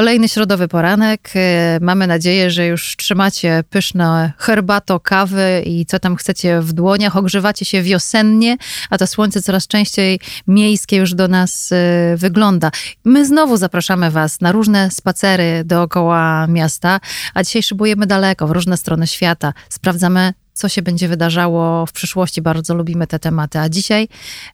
[0.00, 1.30] Kolejny środowy poranek.
[1.34, 7.16] E, mamy nadzieję, że już trzymacie pyszne herbato, kawy i co tam chcecie w dłoniach.
[7.16, 8.56] Ogrzewacie się wiosennie,
[8.90, 12.70] a to słońce coraz częściej miejskie już do nas e, wygląda.
[13.04, 17.00] My znowu zapraszamy Was na różne spacery dookoła miasta,
[17.34, 19.52] a dzisiaj szybujemy daleko, w różne strony świata.
[19.68, 22.42] Sprawdzamy co się będzie wydarzało w przyszłości.
[22.42, 23.58] Bardzo lubimy te tematy.
[23.58, 24.08] A dzisiaj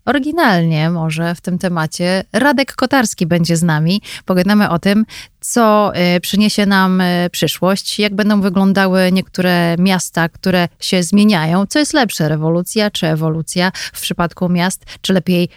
[0.05, 4.03] oryginalnie może w tym temacie Radek Kotarski będzie z nami.
[4.25, 5.05] Pogadamy o tym,
[5.41, 11.67] co y, przyniesie nam y, przyszłość, jak będą wyglądały niektóre miasta, które się zmieniają.
[11.67, 14.85] Co jest lepsze, rewolucja czy ewolucja w przypadku miast?
[15.01, 15.49] Czy lepiej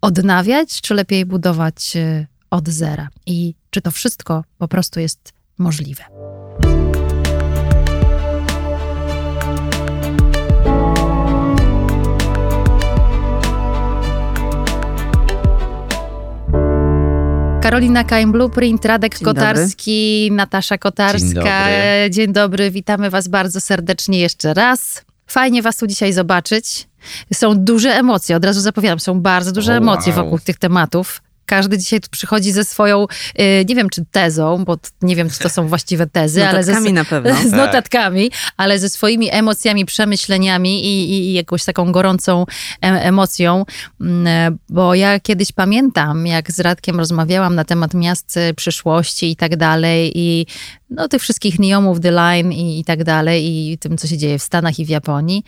[0.00, 3.08] odnawiać, czy lepiej budować y, od zera?
[3.26, 6.29] I czy to wszystko po prostu jest możliwe?
[17.60, 20.36] Karolina Kaim, Blueprint, Radek Dzień Kotarski, dobry.
[20.36, 21.18] Natasza Kotarska.
[21.18, 22.10] Dzień dobry.
[22.10, 25.04] Dzień dobry, witamy Was bardzo serdecznie jeszcze raz.
[25.26, 26.88] Fajnie Was tu dzisiaj zobaczyć.
[27.34, 30.24] Są duże emocje, od razu zapowiadam, są bardzo duże oh, emocje wow.
[30.24, 31.22] wokół tych tematów.
[31.50, 33.04] Każdy dzisiaj tu przychodzi ze swoją,
[33.40, 36.80] y, nie wiem czy tezą, bo nie wiem, czy to są właściwe tezy, ale ze,
[36.80, 37.34] na pewno.
[37.50, 42.46] z notatkami, ale ze swoimi emocjami, przemyśleniami i, i jakąś taką gorącą
[42.82, 43.64] e, emocją.
[44.00, 49.56] Mm, bo ja kiedyś pamiętam, jak z Radkiem rozmawiałam na temat miast przyszłości i tak
[49.56, 50.46] dalej i
[50.90, 54.38] no, tych wszystkich neomów, The Line i, i tak dalej i tym, co się dzieje
[54.38, 55.44] w Stanach i w Japonii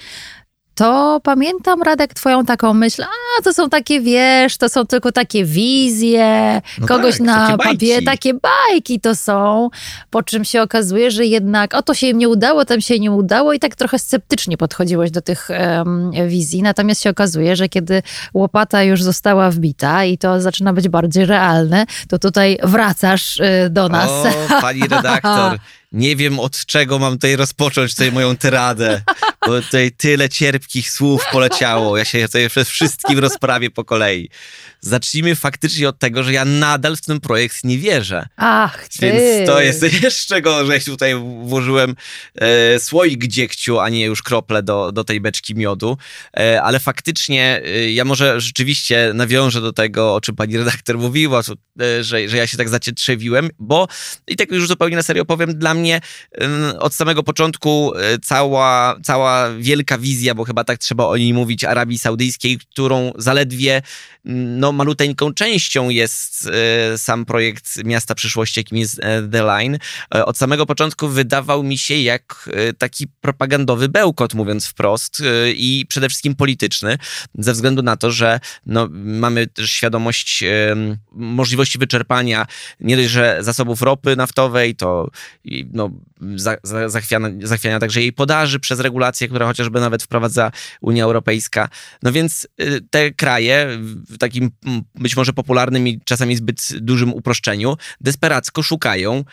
[0.74, 5.44] to pamiętam, Radek, twoją taką myśl, a to są takie, wiesz, to są tylko takie
[5.44, 9.00] wizje, no kogoś tak, na papie, takie bajki.
[9.00, 9.70] to są,
[10.10, 13.10] po czym się okazuje, że jednak, o to się im nie udało, tam się nie
[13.10, 13.52] udało.
[13.52, 18.02] I tak trochę sceptycznie podchodziłeś do tych um, wizji, natomiast się okazuje, że kiedy
[18.34, 23.88] łopata już została wbita i to zaczyna być bardziej realne, to tutaj wracasz y, do
[23.88, 24.10] nas.
[24.10, 25.58] O, pani redaktor,
[25.92, 29.02] nie wiem od czego mam tutaj rozpocząć tutaj moją tyradę,
[29.46, 31.96] bo tutaj tyle cierpkich słów poleciało.
[31.96, 34.30] Ja się tutaj przez wszystkim rozprawię po kolei.
[34.84, 38.26] Zacznijmy faktycznie od tego, że ja nadal w ten projekt nie wierzę.
[38.36, 39.00] Ach, ty.
[39.00, 40.80] Więc to jest jeszcze gorzej.
[40.80, 41.94] Tutaj włożyłem
[42.34, 45.98] e, słoik dziegciu, a nie już krople do, do tej beczki miodu.
[46.36, 51.40] E, ale faktycznie e, ja może rzeczywiście nawiążę do tego, o czym pani redaktor mówiła,
[51.40, 53.88] e, że, że ja się tak zacietrzewiłem, bo
[54.28, 56.00] i tak już zupełnie na serio powiem, dla mnie
[56.78, 61.64] od samego początku e, cała, cała wielka wizja, bo chyba tak trzeba o niej mówić,
[61.64, 63.82] Arabii Saudyjskiej, którą zaledwie
[64.24, 66.50] no, maluteńką częścią jest
[66.92, 69.78] e, sam projekt Miasta Przyszłości, jakim jest e, The Line.
[70.14, 75.22] E, od samego początku wydawał mi się jak taki propagandowy bełkot, mówiąc wprost,
[75.54, 76.98] i przede wszystkim polityczny,
[77.38, 80.44] ze względu na to, że no, mamy też świadomość
[81.12, 82.46] możliwości wyczerpania
[82.80, 85.10] nie dość, że zasobów ropy naftowej, to
[85.72, 85.90] no,
[86.86, 91.68] zachwiania, zachwiania także jej podaży przez regulacje, które chociażby nawet wprowadza Unia Europejska.
[92.02, 92.48] No więc
[92.90, 93.78] te kraje
[94.08, 94.50] w takim
[94.94, 99.24] być może popularnym i czasami zbyt dużym uproszczeniu, desperacko szukają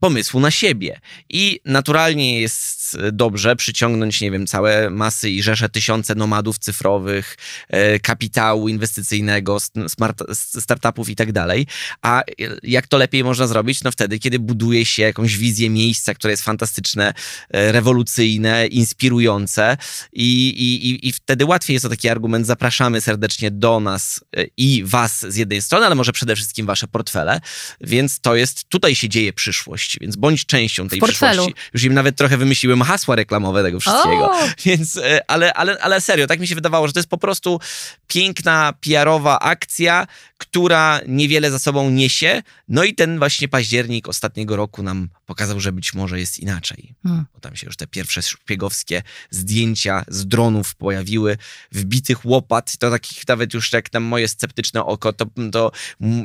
[0.00, 1.00] pomysłu na siebie.
[1.28, 7.36] I naturalnie jest dobrze przyciągnąć, nie wiem, całe masy i rzesze tysiące nomadów cyfrowych,
[7.68, 9.58] e, kapitału inwestycyjnego,
[9.88, 10.22] smart,
[10.60, 11.66] startupów i tak dalej.
[12.02, 12.22] A
[12.62, 13.82] jak to lepiej można zrobić?
[13.84, 17.14] No wtedy, kiedy buduje się jakąś wizję miejsca, które jest fantastyczne,
[17.50, 19.76] e, rewolucyjne, inspirujące
[20.12, 24.84] i, i, i wtedy łatwiej jest to taki argument, zapraszamy serdecznie do nas e, i
[24.84, 27.40] was z jednej strony, ale może przede wszystkim wasze portfele,
[27.80, 31.54] więc to jest, tutaj się dzieje przyszłość więc bądź częścią tej przyszłości.
[31.74, 34.30] Już im nawet trochę wymyśliłem hasła reklamowe tego wszystkiego.
[34.30, 34.34] O!
[34.64, 37.60] Więc, e, ale, ale, ale serio, tak mi się wydawało, że to jest po prostu
[38.08, 40.06] piękna PR-owa akcja,
[40.38, 42.42] która niewiele za sobą niesie.
[42.68, 46.94] No i ten właśnie październik ostatniego roku nam pokazał, że być może jest inaczej.
[47.02, 47.24] Hmm.
[47.34, 51.38] Bo tam się już te pierwsze szpiegowskie zdjęcia z dronów pojawiły,
[51.72, 55.72] wbitych łopat, to takich nawet już jak tam moje sceptyczne oko, to, to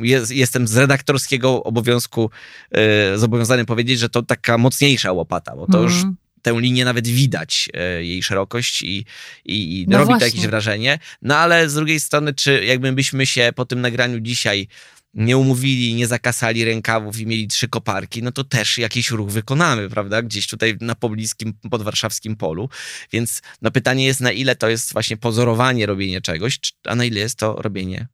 [0.01, 2.31] jest, jestem z redaktorskiego obowiązku
[2.71, 2.79] yy,
[3.17, 5.89] zobowiązany powiedzieć, że to taka mocniejsza łopata, bo to hmm.
[5.89, 6.05] już
[6.41, 9.05] tę linię nawet widać, e, jej szerokość i,
[9.45, 10.19] i, i no robi właśnie.
[10.19, 10.99] to jakieś wrażenie.
[11.21, 14.67] No ale z drugiej strony, czy jakbyśmy się po tym nagraniu dzisiaj
[15.13, 19.89] nie umówili, nie zakasali rękawów i mieli trzy koparki, no to też jakiś ruch wykonamy,
[19.89, 20.21] prawda?
[20.21, 22.69] Gdzieś tutaj na pobliskim, podwarszawskim polu.
[23.11, 27.19] Więc no pytanie jest, na ile to jest właśnie pozorowanie robienie czegoś, a na ile
[27.19, 28.07] jest to robienie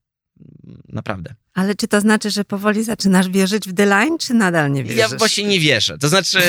[0.90, 1.36] naprawdę.
[1.58, 5.00] Ale czy to znaczy, że powoli zaczynasz wierzyć w The Line, czy nadal nie wierzysz?
[5.00, 5.98] Ja właśnie nie wierzę.
[5.98, 6.40] To znaczy,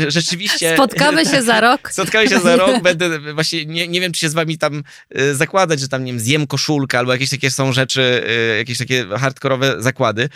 [0.00, 0.74] yy, rzeczywiście...
[0.74, 1.90] Spotkamy się za rok.
[1.92, 2.82] Spotkamy się za rok.
[2.82, 6.12] Będę właśnie, nie, nie wiem, czy się z wami tam yy, zakładać, że tam, nie
[6.12, 10.28] wiem, zjem koszulkę albo jakieś takie są rzeczy, yy, jakieś takie hardkorowe zakłady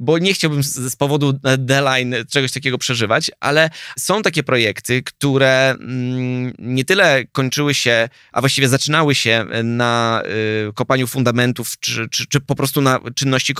[0.00, 5.70] bo nie chciałbym z, z powodu deadline czegoś takiego przeżywać, ale są takie projekty, które
[5.70, 10.22] mm, nie tyle kończyły się, a właściwie zaczynały się na
[10.68, 13.54] y, kopaniu fundamentów, czy, czy, czy, po prostu na czynności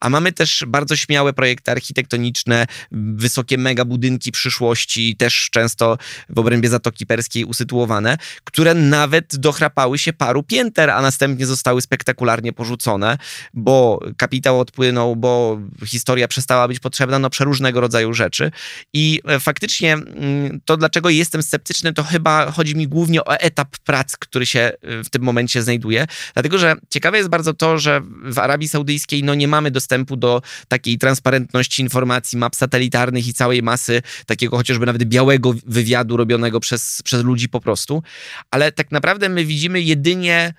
[0.00, 5.98] a mamy też bardzo śmiałe projekty architektoniczne, wysokie mega budynki przyszłości, też często
[6.28, 12.52] w obrębie Zatoki Perskiej usytuowane, które nawet dochrapały się paru pięter, a następnie zostały spektakularnie
[12.52, 13.18] porzucone,
[13.54, 18.50] bo kapitał odpłynął, bo historia przestała być potrzebna, no przeróżnego rodzaju rzeczy.
[18.92, 23.78] I e, faktycznie mm, to, dlaczego jestem sceptyczny, to chyba chodzi mi głównie o etap
[23.78, 26.06] prac, który się e, w tym momencie znajduje.
[26.34, 30.42] Dlatego, że ciekawe jest bardzo to, że w Arabii Saudyjskiej no, nie mamy dostępu do
[30.68, 37.02] takiej transparentności informacji, map satelitarnych i całej masy takiego chociażby nawet białego wywiadu robionego przez,
[37.04, 38.02] przez ludzi po prostu.
[38.50, 40.54] Ale tak naprawdę my widzimy jedynie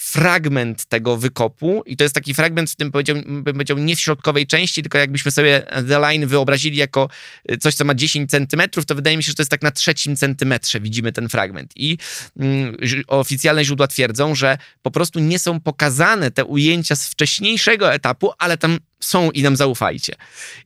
[0.00, 2.90] fragment tego wykopu i to jest taki fragment w tym,
[3.26, 7.08] bym powiedział, nie w środkowej części, tylko jakbyśmy sobie The Line wyobrazili jako
[7.50, 9.70] y, coś, co ma 10 centymetrów, to wydaje mi się, że to jest tak na
[9.70, 11.98] trzecim centymetrze widzimy ten fragment i
[12.38, 18.32] mm, oficjalne źródła twierdzą, że po prostu nie są pokazane te ujęcia z wcześniejszego etapu,
[18.38, 20.14] ale tam są i nam zaufajcie.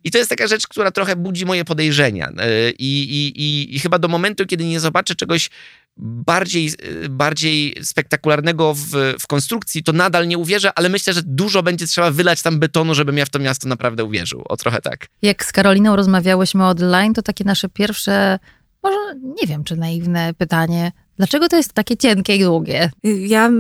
[0.05, 2.35] I to jest taka rzecz, która trochę budzi moje podejrzenia y,
[2.79, 3.03] i,
[3.37, 5.51] i, i chyba do momentu, kiedy nie zobaczę czegoś
[5.97, 6.71] bardziej,
[7.11, 12.11] bardziej spektakularnego w, w konstrukcji, to nadal nie uwierzę, ale myślę, że dużo będzie trzeba
[12.11, 14.43] wylać tam betonu, żebym ja w to miasto naprawdę uwierzył.
[14.49, 15.07] O trochę tak.
[15.23, 18.39] Jak z Karoliną rozmawiałyśmy online, to takie nasze pierwsze,
[18.83, 18.97] może
[19.41, 22.91] nie wiem, czy naiwne pytanie, Dlaczego to jest takie cienkie i długie?
[23.27, 23.51] Ja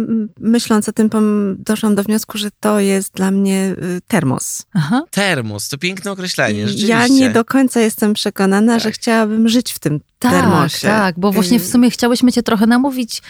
[0.40, 1.10] myśląc o tym
[1.58, 4.66] doszłam do wniosku, że to jest dla mnie y, termos.
[4.74, 5.02] Aha.
[5.10, 6.88] Termos, to piękne określenie, rzeczywiście.
[6.88, 8.82] Ja nie do końca jestem przekonana, tak.
[8.82, 10.88] że chciałabym żyć w tym tak, termosie.
[10.88, 13.22] Tak, bo właśnie w y- sumie chciałyśmy cię trochę namówić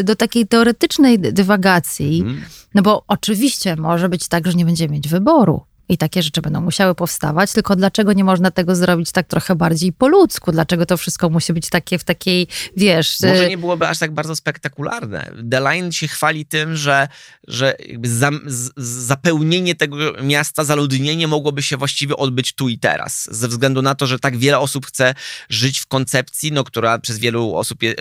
[0.00, 2.20] y, do takiej teoretycznej dywagacji.
[2.20, 2.42] Hmm.
[2.74, 6.60] No bo oczywiście może być tak, że nie będziemy mieć wyboru i takie rzeczy będą
[6.60, 10.52] musiały powstawać, tylko dlaczego nie można tego zrobić tak trochę bardziej po ludzku?
[10.52, 12.46] Dlaczego to wszystko musi być takie w takiej,
[12.76, 13.20] wiesz...
[13.20, 15.32] Może y, nie byłoby aż tak bardzo spektakularne.
[15.50, 17.08] The Line się chwali tym, że,
[17.48, 18.70] że za, z,
[19.06, 23.28] zapełnienie tego miasta, zaludnienie mogłoby się właściwie odbyć tu i teraz.
[23.30, 25.14] Ze względu na to, że tak wiele osób chce
[25.48, 27.94] żyć w koncepcji, no, która przez wielu osób, je,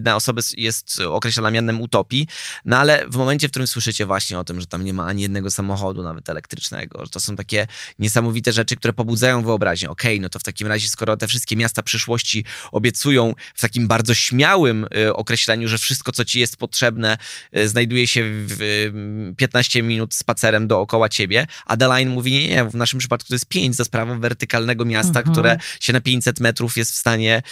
[0.00, 2.26] na osoby jest określana mianem utopii,
[2.64, 5.22] no ale w momencie, w którym słyszycie właśnie o tym, że tam nie ma ani
[5.22, 7.66] jednego samochodu, nawet elektrycznego, że to są takie
[7.98, 9.90] niesamowite rzeczy, które pobudzają wyobraźnię.
[9.90, 13.88] Okej, okay, no to w takim razie, skoro te wszystkie miasta przyszłości obiecują w takim
[13.88, 17.18] bardzo śmiałym y, określeniu, że wszystko, co ci jest potrzebne,
[17.56, 22.64] y, znajduje się w y, 15 minut spacerem dookoła ciebie, a Line mówi, nie, nie,
[22.64, 25.32] w naszym przypadku to jest 5 za sprawą wertykalnego miasta, mhm.
[25.32, 27.42] które się na 500 metrów jest w stanie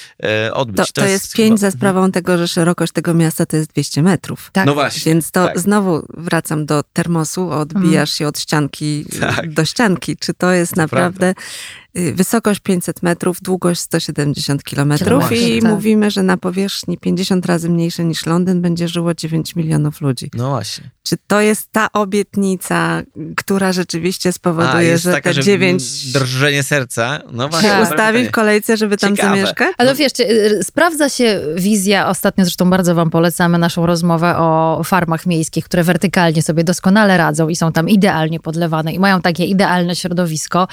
[0.48, 0.86] y, odbyć.
[0.86, 1.56] To, to, to jest 5 chyba...
[1.56, 4.50] za sprawą tego, że szerokość tego miasta to jest 200 metrów.
[4.52, 4.66] Tak.
[4.66, 5.12] No właśnie.
[5.12, 5.60] Więc to tak.
[5.60, 8.16] znowu wracam do termosu, odbijasz mhm.
[8.16, 9.52] się od ścianki tak.
[9.52, 10.16] do do ścianki.
[10.16, 11.40] Czy to jest naprawdę prawda.
[11.40, 15.70] Y, wysokość 500 metrów, długość 170 kilometrów i tak.
[15.70, 20.30] mówimy, że na powierzchni 50 razy mniejszej niż Londyn będzie żyło 9 milionów ludzi.
[20.34, 20.90] No właśnie.
[21.02, 23.02] Czy to jest ta obietnica,
[23.36, 26.12] która rzeczywiście spowoduje, A, że taka, te 9...
[26.12, 27.20] drżenie serca.
[27.32, 27.68] No właśnie.
[27.68, 29.36] Się ustawi w kolejce, żeby tam Ciekawe.
[29.36, 29.74] zamieszkać?
[29.78, 35.26] Ale wieszcie, y, sprawdza się wizja, ostatnio zresztą bardzo wam polecamy naszą rozmowę o farmach
[35.26, 39.96] miejskich, które wertykalnie sobie doskonale radzą i są tam idealnie podlewane i mają takie idealne
[39.96, 40.68] środowisko,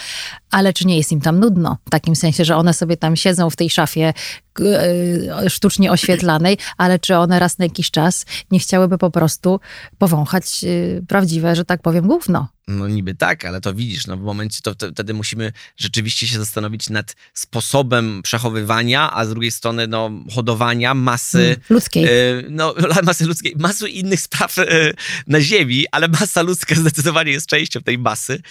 [0.51, 1.77] ale czy nie jest im tam nudno?
[1.87, 4.13] W takim sensie, że one sobie tam siedzą w tej szafie
[4.59, 9.59] e, sztucznie oświetlanej, ale czy one raz na jakiś czas nie chciałyby po prostu
[9.97, 12.47] powąchać e, prawdziwe, że tak powiem, gówno?
[12.69, 16.89] No niby tak, ale to widzisz, no w momencie to wtedy musimy rzeczywiście się zastanowić
[16.89, 21.37] nad sposobem przechowywania, a z drugiej strony no hodowania masy...
[21.37, 22.05] Hmm, ludzkiej.
[22.05, 24.93] Y, no masy ludzkiej, masy innych spraw y,
[25.27, 28.41] na ziemi, ale masa ludzka zdecydowanie jest częścią tej masy.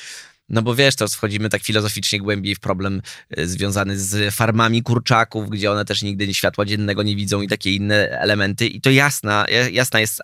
[0.48, 5.50] No bo wiesz, to wchodzimy tak filozoficznie głębiej w problem e, związany z farmami kurczaków,
[5.50, 8.66] gdzie one też nigdy światła dziennego nie widzą i takie inne elementy.
[8.66, 10.20] I to jasna, jasna jest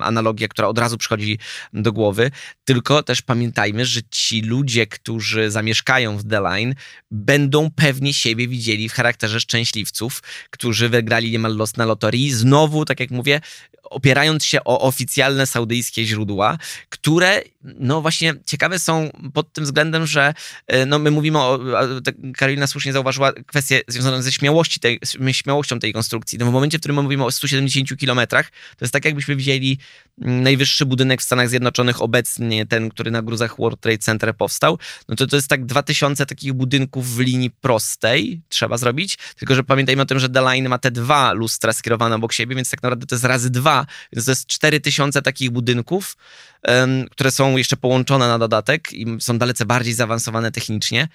[0.00, 1.38] analogia, która od razu przychodzi
[1.72, 2.30] do głowy.
[2.64, 6.74] Tylko też pamiętajmy, że ci ludzie, którzy zamieszkają w The Line,
[7.10, 12.32] będą pewnie siebie widzieli w charakterze szczęśliwców, którzy wygrali niemal los na loterii.
[12.32, 13.40] Znowu, tak jak mówię,
[13.90, 20.34] opierając się o oficjalne saudyjskie źródła, które, no właśnie, ciekawe są pod tym względem, że
[20.66, 21.58] e, no, my mówimy o,
[22.36, 25.00] Karolina słusznie zauważyła kwestię związaną ze śmiałości tej,
[25.32, 26.38] śmiałością tej konstrukcji.
[26.38, 29.78] No, w momencie, w którym my mówimy o 170 kilometrach, to jest tak, jakbyśmy widzieli
[30.22, 34.78] mm, najwyższy budynek w Stanach Zjednoczonych obecnie, ten, który na gruzach World Trade Center powstał,
[35.08, 39.64] no to to jest tak 2000 takich budynków w linii prostej trzeba zrobić, tylko że
[39.64, 42.82] pamiętajmy o tym, że The Line ma te dwa lustra skierowane obok siebie, więc tak
[42.82, 46.16] naprawdę to jest razy dwa, więc to jest 4000 takich budynków,
[47.10, 51.08] które są jeszcze połączone na dodatek i są dalece bardziej zaawansowane technicznie.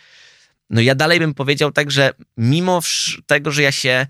[0.69, 2.81] No ja dalej bym powiedział tak, że mimo
[3.25, 4.07] tego, że ja się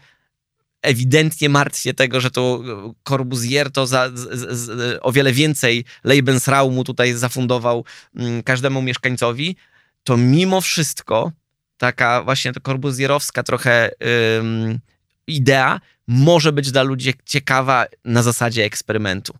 [0.82, 2.64] ewidentnie martwię tego, że to
[3.04, 9.56] Corbusier to za, z, z, o wiele więcej Lebensraumu tutaj zafundował mm, każdemu mieszkańcowi,
[10.04, 11.32] to mimo wszystko
[11.78, 13.92] taka właśnie korbuzjerowska trochę
[14.40, 14.80] ym,
[15.28, 19.34] idea może być dla ludzi ciekawa na zasadzie eksperymentu.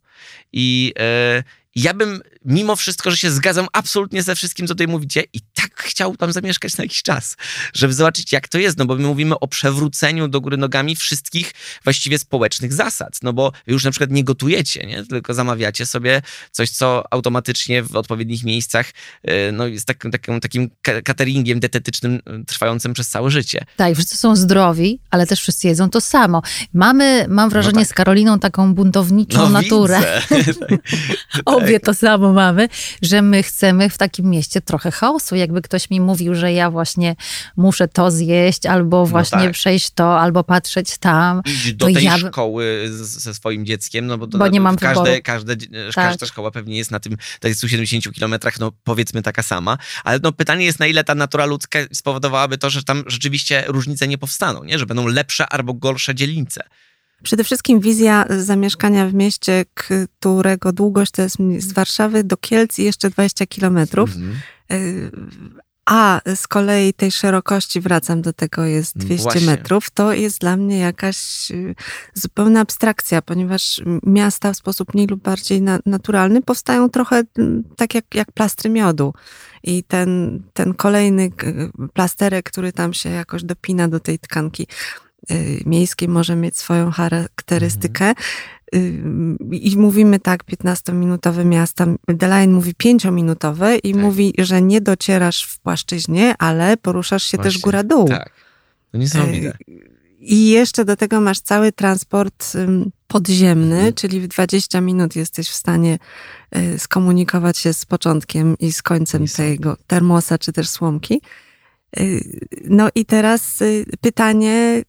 [0.54, 0.94] I
[1.36, 1.44] yy,
[1.76, 5.72] ja bym mimo wszystko, że się zgadzam absolutnie ze wszystkim, co tutaj mówicie, i tak
[5.82, 7.38] chciał tam zamieszkać na jakiś czas,
[7.74, 11.52] żeby zobaczyć, jak to jest, no bo my mówimy o przewróceniu do góry nogami wszystkich
[11.84, 15.06] właściwie społecznych zasad, no bo już na przykład nie gotujecie, nie?
[15.06, 16.22] tylko zamawiacie sobie
[16.52, 20.70] coś, co automatycznie w odpowiednich miejscach y, no, jest tak, takim, takim
[21.04, 23.66] cateringiem dietetycznym y, trwającym przez całe życie.
[23.76, 26.42] Tak, wszyscy są zdrowi, ale też wszyscy jedzą to samo.
[26.74, 27.90] Mamy, mam wrażenie, no tak.
[27.90, 30.02] z Karoliną taką buntowniczą no, naturę.
[31.46, 31.86] Obie tak.
[31.86, 32.70] to samo mamy,
[33.02, 35.36] że my chcemy w takim mieście trochę chaosu.
[35.36, 37.16] Jakby ktoś mi mówił, że ja właśnie
[37.58, 39.54] muszę to zjeść, albo no właśnie no tak.
[39.54, 41.42] przejść to, albo patrzeć tam.
[41.46, 42.18] Idź do tej ja...
[42.18, 45.68] szkoły ze swoim dzieckiem, no bo, to, bo nie mam każde, każde, tak.
[45.96, 49.78] każda szkoła pewnie jest na tym, tak 170 kilometrach, no powiedzmy taka sama.
[50.04, 54.08] Ale no pytanie jest, na ile ta natura ludzka spowodowałaby to, że tam rzeczywiście różnice
[54.08, 54.80] nie powstaną, nie?
[54.80, 56.64] że będą lepsze albo gorsze dzielnice.
[57.24, 62.84] Przede wszystkim wizja zamieszkania w mieście, którego długość to jest z Warszawy do Kielc i
[62.84, 64.10] jeszcze 20 kilometrów.
[64.16, 64.36] Mhm.
[64.72, 65.12] Y,
[65.86, 69.46] a z kolei tej szerokości, wracam do tego, jest 200 Właśnie.
[69.46, 71.76] metrów, to jest dla mnie jakaś y,
[72.14, 77.96] zupełna abstrakcja, ponieważ miasta w sposób mniej lub bardziej na, naturalny powstają trochę mm, tak
[77.96, 79.14] jak, jak plastry miodu.
[79.64, 81.32] I ten, ten kolejny
[81.94, 85.11] plasterek, który tam się jakoś dopina do tej tkanki, Y,
[85.66, 88.06] miejskiej może mieć swoją charakterystykę.
[88.10, 89.38] Mhm.
[89.52, 91.88] I mówimy tak, 15-minutowe miasta.
[92.08, 94.02] Deline mówi 5-minutowe i tak.
[94.02, 98.08] mówi, że nie docierasz w płaszczyźnie, ale poruszasz się Właśnie, też góra-dół.
[98.08, 98.32] Tak.
[98.92, 99.48] To niesamowite.
[99.70, 102.54] Y, I jeszcze do tego masz cały transport
[103.08, 103.94] podziemny, mhm.
[103.94, 106.00] czyli w 20 minut jesteś w stanie
[106.58, 111.22] y, skomunikować się z początkiem i z końcem tego termosa czy też słomki.
[112.00, 114.84] Y, no i teraz y, pytanie,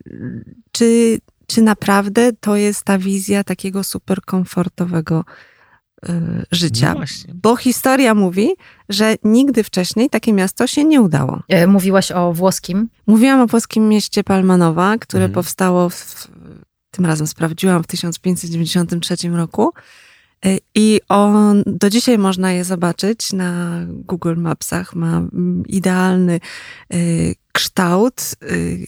[0.73, 5.25] czy, czy naprawdę to jest ta wizja takiego super komfortowego
[6.09, 6.13] y,
[6.53, 6.95] życia?
[6.95, 7.05] No
[7.35, 8.51] Bo historia mówi,
[8.89, 11.43] że nigdy wcześniej takie miasto się nie udało.
[11.49, 12.89] E, mówiłaś o włoskim?
[13.07, 15.35] Mówiłam o włoskim mieście Palmanowa, które mhm.
[15.35, 16.29] powstało, w,
[16.91, 19.73] tym razem sprawdziłam, w 1593 roku.
[20.47, 24.95] Y, I on, do dzisiaj można je zobaczyć na Google Mapsach.
[24.95, 26.41] Ma mm, idealny
[26.95, 28.87] y, kształt y,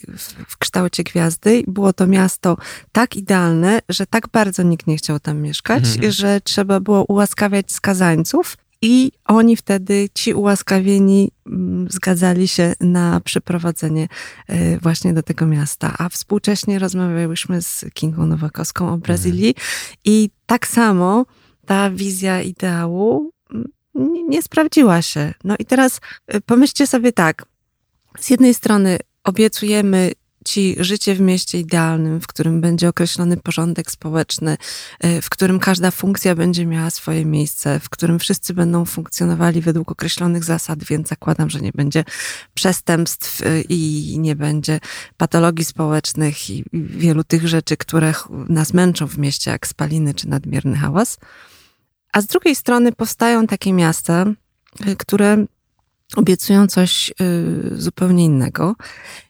[0.48, 1.64] w kształcie gwiazdy.
[1.66, 2.56] Było to miasto
[2.92, 6.12] tak idealne, że tak bardzo nikt nie chciał tam mieszkać, mhm.
[6.12, 8.56] że trzeba było ułaskawiać skazańców.
[8.82, 14.08] I oni wtedy, ci ułaskawieni, mm, zgadzali się na przeprowadzenie
[14.82, 15.94] właśnie do tego miasta.
[15.98, 19.66] A współcześnie rozmawiałyśmy z Kingą Nowakowską o Brazylii mhm.
[20.04, 21.24] i tak samo
[21.66, 23.34] ta wizja ideału
[23.94, 25.34] nie, nie sprawdziła się.
[25.44, 26.00] No i teraz
[26.34, 27.44] y, pomyślcie sobie tak.
[28.20, 30.12] Z jednej strony obiecujemy
[30.44, 34.56] ci życie w mieście idealnym, w którym będzie określony porządek społeczny,
[35.04, 39.92] y, w którym każda funkcja będzie miała swoje miejsce, w którym wszyscy będą funkcjonowali według
[39.92, 42.04] określonych zasad, więc zakładam, że nie będzie
[42.54, 44.80] przestępstw y, i nie będzie
[45.16, 48.14] patologii społecznych i wielu tych rzeczy, które
[48.48, 51.18] nas męczą w mieście, jak spaliny czy nadmierny hałas.
[52.14, 54.26] A z drugiej strony powstają takie miasta,
[54.88, 55.44] y, które
[56.16, 57.14] obiecują coś y,
[57.72, 58.74] zupełnie innego.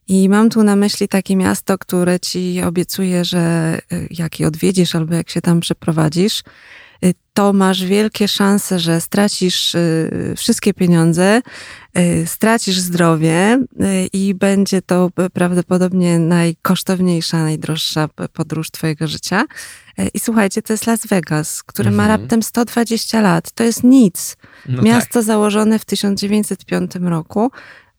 [0.09, 4.95] I mam tu na myśli takie miasto, które ci obiecuje, że y, jak je odwiedzisz
[4.95, 6.43] albo jak się tam przeprowadzisz,
[7.35, 9.77] to masz wielkie szanse, że stracisz
[10.37, 11.43] wszystkie pieniądze,
[12.27, 13.65] stracisz zdrowie
[14.13, 19.45] i będzie to prawdopodobnie najkosztowniejsza, najdroższa podróż Twojego życia.
[19.99, 22.09] E, I słuchajcie, to jest Las Vegas, który mhm.
[22.09, 23.53] ma raptem 120 lat.
[23.53, 24.37] To jest nic.
[24.69, 25.23] No Miasto tak.
[25.23, 27.51] założone w 1905 roku.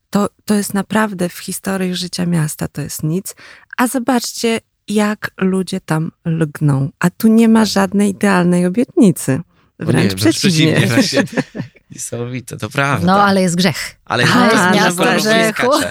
[0.09, 3.35] To, to jest naprawdę w historii życia miasta to jest nic.
[3.77, 6.89] A zobaczcie, jak ludzie tam lgną.
[6.99, 9.41] A tu nie ma żadnej idealnej obietnicy.
[9.79, 10.87] Wręcz nie, przeciwnie.
[10.87, 11.43] przeciwnie
[11.91, 13.07] Niesamowite, to prawda.
[13.07, 13.95] No, ale jest grzech.
[14.05, 15.71] Ale A, jest miasto grzechu.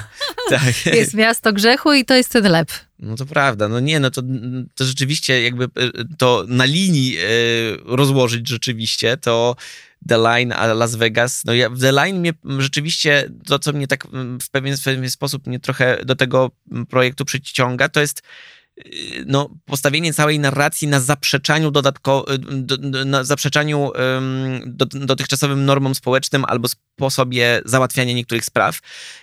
[0.51, 0.87] Tak.
[0.87, 2.71] Jest miasto grzechu i to jest ten lep.
[2.99, 3.69] No to prawda.
[3.69, 4.23] No nie, no to,
[4.75, 5.69] to rzeczywiście jakby e,
[6.19, 7.21] to na linii e,
[7.85, 9.57] rozłożyć rzeczywiście, to
[10.09, 11.45] The Line a Las Vegas.
[11.45, 14.07] No ja, The Line mnie rzeczywiście, to co mnie tak
[14.43, 16.51] w pewien, w pewien sposób mnie trochę do tego
[16.89, 18.23] projektu przyciąga, to jest
[19.27, 23.93] no, postawienie całej narracji na zaprzeczaniu dodatko, y, na zaprzeczaniu
[24.67, 28.79] do, dotychczasowym normom społecznym albo sposobie załatwiania niektórych spraw.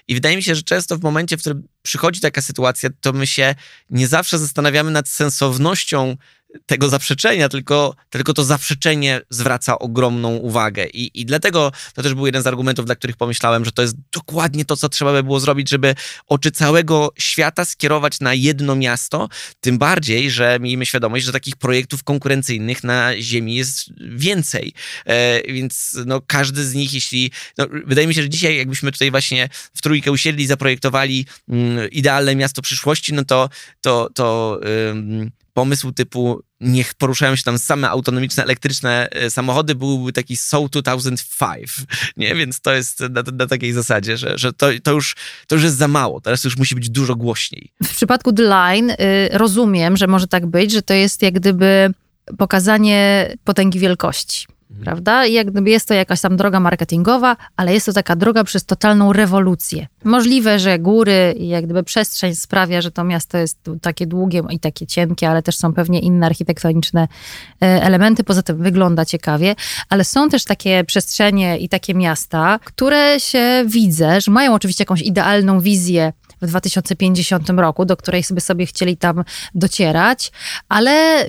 [0.08, 3.28] I wydaje mi się, że często w momencie, w którym przychodzi taka sytuacja, to my
[3.28, 3.56] się
[3.90, 6.18] nie zawsze zastanawiamy nad sensownością
[6.66, 10.88] tego zaprzeczenia, tylko, tylko to zaprzeczenie zwraca ogromną uwagę.
[10.88, 13.96] I, I dlatego to też był jeden z argumentów, dla których pomyślałem, że to jest
[14.12, 15.96] dokładnie to, co trzeba by było zrobić, żeby
[16.28, 19.30] oczy całego świata skierować na jedno miasto.
[19.62, 24.74] Tym bardziej, że miejmy świadomość, że takich projektów konkurencyjnych na Ziemi jest więcej.
[25.06, 27.32] E, więc no, każdy z nich, jeśli.
[27.58, 32.36] No, wydaje mi się, że dzisiaj, jakbyśmy tutaj właśnie w trójkę usiedli zaprojektowali mm, idealne
[32.36, 33.50] miasto przyszłości, no to,
[33.82, 34.60] to, to
[35.54, 41.70] pomysł typu niech poruszają się tam same autonomiczne, elektryczne e, samochody, byłby taki SOU 2005,
[42.18, 42.36] nie?
[42.36, 45.16] Więc to jest na, na takiej zasadzie, że, że to, to, już,
[45.48, 47.72] to już jest za mało, teraz już musi być dużo głośniej.
[47.84, 48.96] W przypadku The Line y,
[49.32, 51.94] rozumiem, że może tak być, że to jest jak gdyby
[52.38, 54.48] pokazanie potęgi wielkości
[54.82, 55.26] prawda?
[55.26, 58.66] I jak gdyby jest to jakaś tam droga marketingowa, ale jest to taka droga przez
[58.66, 59.88] totalną rewolucję.
[60.04, 64.60] Możliwe, że góry i jak gdyby przestrzeń sprawia, że to miasto jest takie długie i
[64.60, 67.08] takie cienkie, ale też są pewnie inne architektoniczne
[67.62, 68.24] e, elementy.
[68.24, 69.56] Poza tym wygląda ciekawie,
[69.90, 75.02] ale są też takie przestrzenie i takie miasta, które się widzę, że mają oczywiście jakąś
[75.02, 79.24] idealną wizję w 2050 roku, do której sobie sobie chcieli tam
[79.56, 80.32] docierać,
[80.70, 81.26] ale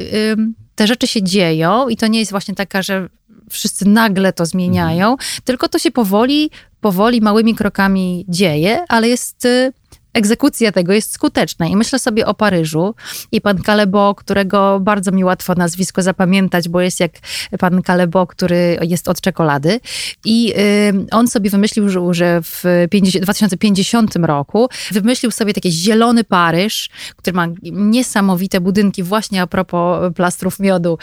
[0.75, 3.09] te rzeczy się dzieją i to nie jest właśnie taka, że
[3.53, 5.41] wszyscy nagle to zmieniają, mhm.
[5.45, 9.73] tylko to się powoli, powoli, małymi krokami dzieje, ale jest y,
[10.15, 11.67] egzekucja tego jest skuteczna.
[11.67, 12.95] I myślę sobie o Paryżu
[13.33, 17.13] i pan Calebo, którego bardzo mi łatwo nazwisko zapamiętać, bo jest jak
[17.59, 19.81] pan Calebo, który jest od czekolady.
[20.25, 26.91] I y, on sobie wymyślił, że w 50, 2050 roku wymyślił sobie taki zielony Paryż,
[27.17, 30.99] który ma niesamowite budynki właśnie a propos plastrów miodu,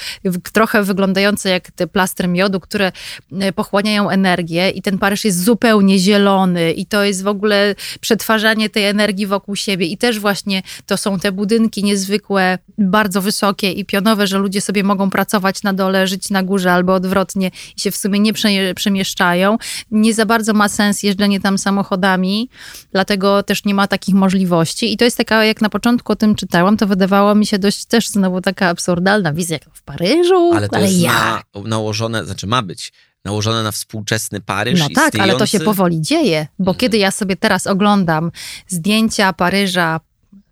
[0.54, 2.92] trochę wyglądające jak te plastry miodu, które
[3.32, 8.70] y, pochłaniają energię i ten Paryż jest zupełnie zielony i to jest w ogóle przetwarzanie
[8.70, 9.86] tej energii energii wokół siebie.
[9.86, 14.84] I też właśnie to są te budynki niezwykłe, bardzo wysokie i pionowe, że ludzie sobie
[14.84, 18.34] mogą pracować na dole, żyć na górze albo odwrotnie i się w sumie nie
[18.76, 19.58] przemieszczają.
[19.92, 22.50] Nie za bardzo ma sens jeżdżenie tam samochodami,
[22.92, 24.94] dlatego też nie ma takich możliwości.
[24.94, 27.86] I to jest taka, jak na początku o tym czytałam, to wydawało mi się dość
[27.86, 30.52] też znowu taka absurdalna wizja, jak w Paryżu.
[30.56, 31.42] Ale to ale jest ja.
[31.56, 32.92] na, nałożone, znaczy ma być
[33.26, 34.80] nałożone na współczesny Paryż.
[34.80, 35.22] No tak, istniejący...
[35.22, 36.78] ale to się powoli dzieje, bo mhm.
[36.78, 38.32] kiedy ja sobie teraz oglądam
[38.68, 40.00] zdjęcia Paryża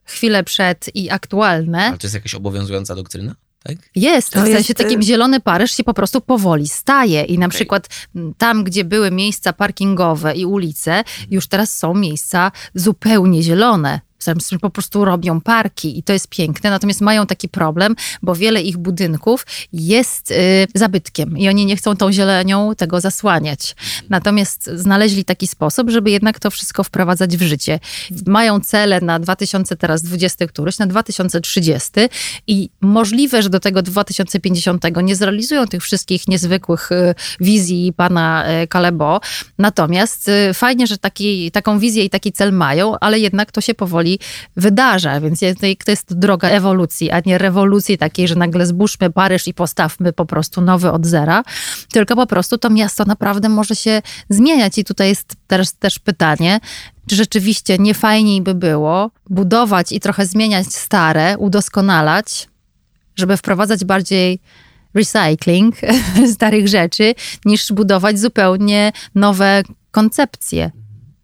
[0.03, 1.85] chwilę przed i aktualne.
[1.85, 3.35] Ale to jest jakaś obowiązująca doktryna?
[3.63, 3.77] Tak?
[3.95, 4.77] Jest, to w sensie jest...
[4.77, 7.55] takim zielony Paryż się po prostu powoli staje i na okay.
[7.55, 7.87] przykład
[8.37, 14.06] tam, gdzie były miejsca parkingowe i ulice, już teraz są miejsca zupełnie zielone
[14.61, 18.77] po prostu robią parki i to jest piękne, natomiast mają taki problem, bo wiele ich
[18.77, 23.75] budynków jest y, zabytkiem i oni nie chcą tą zielenią tego zasłaniać.
[24.09, 27.79] Natomiast znaleźli taki sposób, żeby jednak to wszystko wprowadzać w życie.
[28.25, 31.89] Mają cele na 2020 któryś, na 2030
[32.47, 39.17] i możliwe, że do tego 2050 nie zrealizują tych wszystkich niezwykłych y, wizji pana Kalebo.
[39.17, 39.19] Y,
[39.57, 43.73] natomiast y, fajnie, że taki, taką wizję i taki cel mają, ale jednak to się
[43.73, 44.16] powoli
[44.55, 45.39] wydarza, więc
[45.85, 50.25] to jest droga ewolucji, a nie rewolucji takiej, że nagle zbóżmy Paryż i postawmy po
[50.25, 51.43] prostu nowy od zera,
[51.91, 54.77] tylko po prostu to miasto naprawdę może się zmieniać.
[54.77, 56.59] I tutaj jest też, też pytanie,
[57.07, 62.47] czy rzeczywiście nie fajniej by było budować i trochę zmieniać stare, udoskonalać,
[63.15, 64.39] żeby wprowadzać bardziej
[64.93, 65.75] recycling
[66.35, 70.71] starych rzeczy, niż budować zupełnie nowe koncepcje.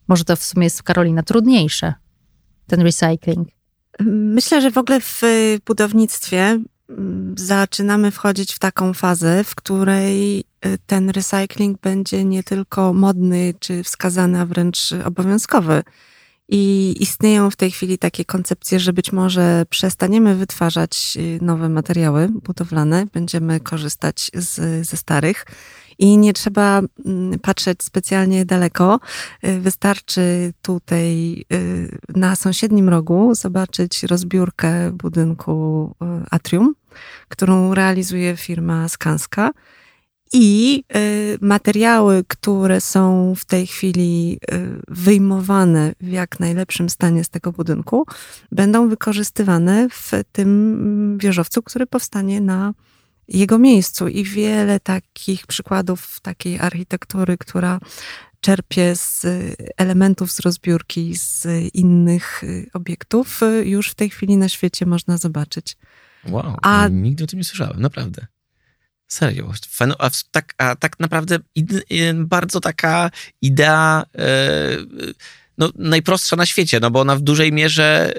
[0.08, 1.93] Może to w sumie jest Karolina trudniejsze
[2.67, 3.47] ten recycling?
[4.10, 5.21] Myślę, że w ogóle w
[5.65, 12.93] budownictwie mm, zaczynamy wchodzić w taką fazę, w której y, ten recycling będzie nie tylko
[12.93, 15.84] modny czy wskazany, a wręcz obowiązkowy.
[16.49, 22.30] I istnieją w tej chwili takie koncepcje, że być może przestaniemy wytwarzać y, nowe materiały
[22.30, 25.45] budowlane, będziemy korzystać z, ze starych
[25.99, 28.99] i nie trzeba mm, patrzeć specjalnie daleko.
[29.45, 36.75] Y, wystarczy tutaj y, na sąsiednim rogu zobaczyć rozbiórkę budynku y, Atrium,
[37.29, 39.51] którą realizuje firma Skanska.
[40.36, 40.84] I
[41.41, 44.39] materiały, które są w tej chwili
[44.88, 48.06] wyjmowane w jak najlepszym stanie z tego budynku,
[48.51, 52.73] będą wykorzystywane w tym wieżowcu, który powstanie na
[53.27, 54.07] jego miejscu.
[54.07, 57.79] I wiele takich przykładów takiej architektury, która
[58.41, 59.25] czerpie z
[59.77, 65.17] elementów z rozbiórki z innych y, obiektów, y, już w tej chwili na świecie można
[65.17, 65.77] zobaczyć.
[66.27, 66.88] Wow, a...
[66.88, 68.27] nigdy o tym nie słyszałem, naprawdę.
[69.07, 69.51] Serio.
[69.99, 71.39] A tak, a tak naprawdę
[72.15, 74.03] bardzo taka idea
[75.57, 78.13] no, najprostsza na świecie, no bo ona w dużej mierze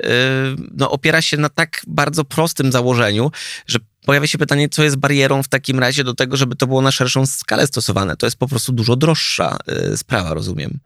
[0.76, 3.30] no, opiera się na tak bardzo prostym założeniu,
[3.66, 6.82] że pojawia się pytanie, co jest barierą w takim razie do tego, żeby to było
[6.82, 8.16] na szerszą skalę stosowane.
[8.16, 9.56] To jest po prostu dużo droższa
[9.92, 10.78] y, sprawa, rozumiem.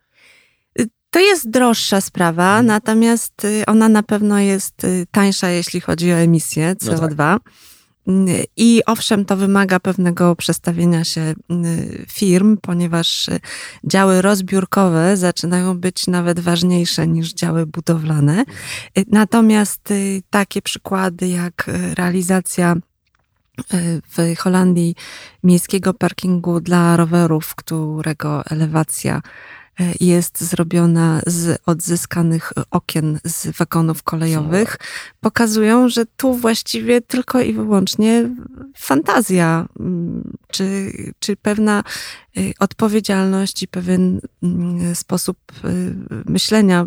[1.11, 2.66] To jest droższa sprawa, hmm.
[2.66, 7.16] natomiast y, ona na pewno jest y, tańsza, jeśli chodzi o emisję CO2.
[7.16, 7.42] No tak.
[8.57, 11.35] I owszem, to wymaga pewnego przestawienia się
[12.09, 13.26] firm, ponieważ
[13.85, 18.44] działy rozbiórkowe zaczynają być nawet ważniejsze niż działy budowlane.
[19.07, 19.92] Natomiast
[20.31, 22.76] takie przykłady jak realizacja
[24.16, 24.94] w Holandii
[25.44, 29.23] miejskiego parkingu dla rowerów, którego elewacja
[29.81, 34.77] e, jest zrobiona z odzyskanych okien z wagonów kolejowych,
[35.21, 38.31] pokazują, że tu właściwie tylko i wyłącznie
[38.77, 41.85] fantazja, mm, czy, czy pewna
[42.38, 45.94] y, odpowiedzialność i pewien mm, sposób y,
[46.27, 46.87] myślenia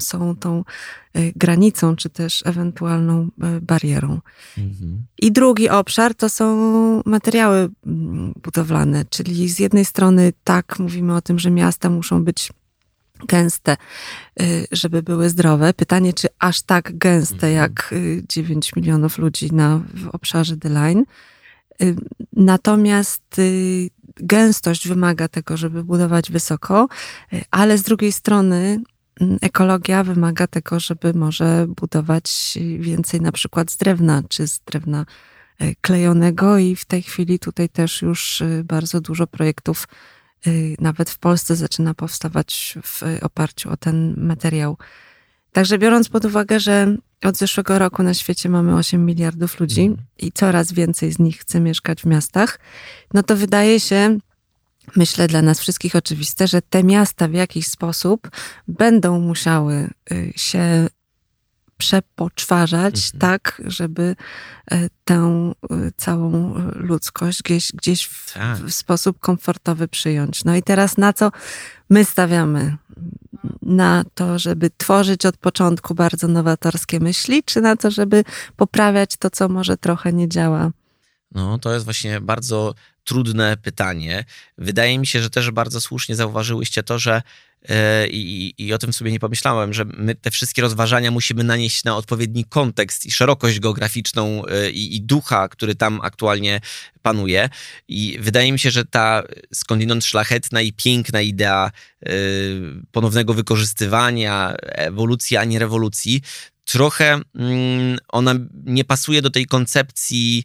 [0.00, 0.64] są tą
[1.16, 3.28] y, granicą, czy też ewentualną
[3.62, 4.20] barierą.
[4.58, 5.06] Mhm.
[5.18, 7.68] I drugi obszar to są materiały
[8.42, 12.52] budowlane, czyli z jednej strony tak mówimy o tym, że miasta muszą być
[13.28, 13.76] gęste,
[14.72, 15.74] żeby były zdrowe.
[15.74, 17.52] Pytanie, czy aż tak gęste mhm.
[17.52, 17.94] jak
[18.28, 21.04] 9 milionów ludzi na, w obszarze The Line.
[22.32, 23.40] Natomiast
[24.16, 26.88] gęstość wymaga tego, żeby budować wysoko,
[27.50, 28.84] ale z drugiej strony mm,
[29.40, 35.06] ekologia wymaga tego, żeby może budować więcej na przykład z drewna, czy z drewna
[35.80, 39.88] klejonego i w tej chwili tutaj też już bardzo dużo projektów
[40.78, 44.76] nawet w Polsce zaczyna powstawać w oparciu o ten materiał.
[45.52, 49.96] Także biorąc pod uwagę, że od zeszłego roku na świecie mamy 8 miliardów ludzi mm.
[50.18, 52.60] i coraz więcej z nich chce mieszkać w miastach,
[53.14, 54.18] no to wydaje się,
[54.96, 58.30] myślę dla nas wszystkich oczywiste, że te miasta w jakiś sposób
[58.68, 60.88] będą musiały y, się
[61.78, 63.20] przepoczwarzać mhm.
[63.20, 64.16] tak, żeby
[64.70, 68.58] e, tę y, całą ludzkość gdzieś, gdzieś w, tak.
[68.58, 70.44] w, sposób komfortowy przyjąć.
[70.44, 71.30] No i teraz na co
[71.90, 72.76] my stawiamy
[73.62, 78.24] na to, żeby tworzyć od początku bardzo nowatorskie myśli, czy na to, żeby
[78.56, 80.70] poprawiać to, co może trochę nie działa?
[81.34, 84.24] No, to jest właśnie bardzo trudne pytanie.
[84.58, 87.22] Wydaje mi się, że też bardzo słusznie zauważyłyście to, że
[87.68, 91.84] E, I, I, o tym sobie nie pomyślałem, że my te wszystkie rozważania musimy nanieść
[91.84, 96.60] na odpowiedni kontekst i szerokość geograficzną e, i, i, ducha, który tam aktualnie
[97.02, 97.48] panuje.
[97.88, 99.22] I wydaje mi się, że ta
[99.54, 101.70] skądinąd szlachetna i piękna idea
[102.02, 102.10] e,
[102.92, 106.22] ponownego wykorzystywania, ewolucji, a nie rewolucji,
[106.64, 110.44] trochę mm, ona nie pasuje do tej koncepcji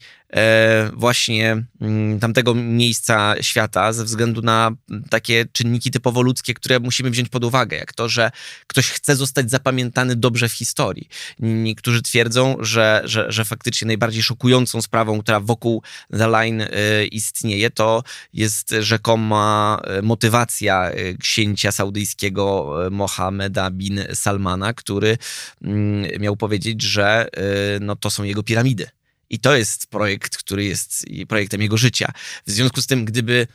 [0.94, 4.72] właśnie mm, tamtego miejsca świata ze względu na
[5.10, 8.32] takie czynniki typowo ludzkie, które musimy wziąć pod uwagę, jak to, że
[8.68, 11.10] ktoś chce zostać zapamiętany dobrze w historii.
[11.40, 16.68] Niektórzy twierdzą, że, że, że faktycznie najbardziej szokującą sprawą, która wokół The Line e,
[17.06, 25.18] istnieje, to jest rzekoma e, motywacja księcia saudyjskiego Mohameda bin Salmana, który
[25.62, 27.28] mm, miał powiedzieć, że
[27.76, 28.90] y, no, to są jego piramidy.
[29.30, 32.12] I to jest projekt, który jest projektem jego życia.
[32.48, 33.48] W związku z tym, gdyby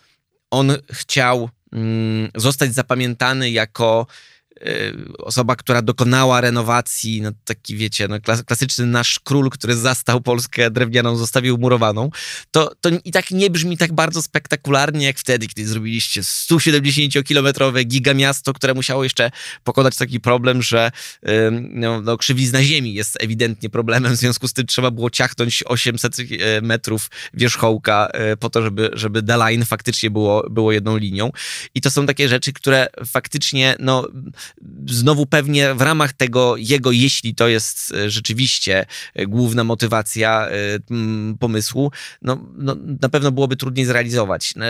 [0.50, 4.06] on chciał mm, zostać zapamiętany jako
[5.18, 11.16] osoba, która dokonała renowacji, no taki wiecie, no klasyczny nasz król, który zastał Polskę drewnianą,
[11.16, 12.10] zostawił murowaną,
[12.50, 18.52] to, to i tak nie brzmi tak bardzo spektakularnie jak wtedy, kiedy zrobiliście 170-kilometrowe gigamiasto,
[18.52, 19.30] które musiało jeszcze
[19.64, 20.90] pokonać taki problem, że
[21.70, 26.18] no, no, krzywizna ziemi jest ewidentnie problemem, w związku z tym trzeba było ciachnąć 800
[26.18, 26.26] y,
[26.62, 31.30] metrów wierzchołka y, po to, żeby, żeby The Line faktycznie było, było jedną linią.
[31.74, 34.08] I to są takie rzeczy, które faktycznie, no
[34.88, 40.50] znowu pewnie w ramach tego jego, jeśli to jest e, rzeczywiście e, główna motywacja e,
[41.40, 44.52] pomysłu, no, no na pewno byłoby trudniej zrealizować.
[44.56, 44.64] No,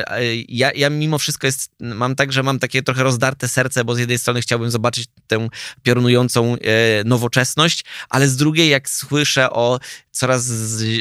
[0.49, 3.99] ja, ja mimo wszystko jest, mam tak, że mam takie trochę rozdarte serce, bo z
[3.99, 5.49] jednej strony chciałbym zobaczyć tę
[5.83, 6.57] piorunującą
[7.05, 9.81] nowoczesność, ale z drugiej jak słyszę o
[10.15, 10.53] coraz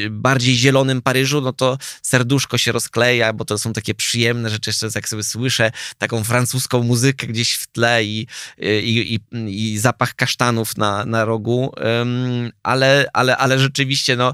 [0.09, 4.87] bardziej zielonym Paryżu, no to serduszko się rozkleja, bo to są takie przyjemne rzeczy, jeszcze
[4.95, 10.77] jak sobie słyszę taką francuską muzykę gdzieś w tle i, i, i, i zapach kasztanów
[10.77, 11.73] na, na rogu,
[12.63, 14.33] ale, ale, ale rzeczywiście no,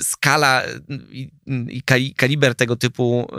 [0.00, 0.62] skala
[1.68, 3.30] i, kaliber tego typu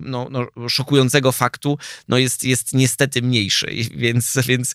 [0.00, 4.74] no, no, szokującego faktu no, jest, jest niestety mniejszy, więc, więc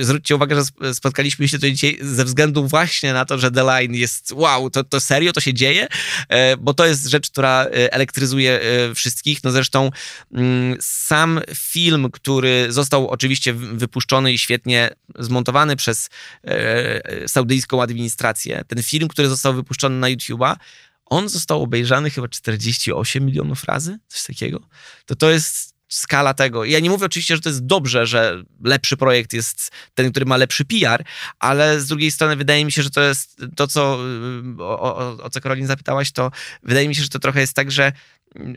[0.00, 3.94] zwróćcie uwagę, że spotkaliśmy się tu dzisiaj ze względu właśnie na to, że The Line
[3.94, 5.86] jest wow, to, to serio, to się dzieje,
[6.28, 9.44] e, bo to jest rzecz, która e, elektryzuje e, wszystkich.
[9.44, 9.90] No zresztą
[10.32, 16.10] mm, sam film, który został oczywiście wypuszczony i świetnie zmontowany przez
[17.26, 20.56] saudyjską administrację, ten film, który został wypuszczony na YouTube'a,
[21.06, 24.68] on został obejrzany chyba 48 milionów razy, coś takiego.
[25.06, 26.64] To to jest skala tego.
[26.64, 30.36] Ja nie mówię oczywiście, że to jest dobrze, że lepszy projekt jest ten, który ma
[30.36, 31.04] lepszy PR,
[31.38, 33.98] ale z drugiej strony wydaje mi się, że to jest to, co
[34.58, 36.30] o, o, o co Karolin zapytałaś, to
[36.62, 37.92] wydaje mi się, że to trochę jest tak, że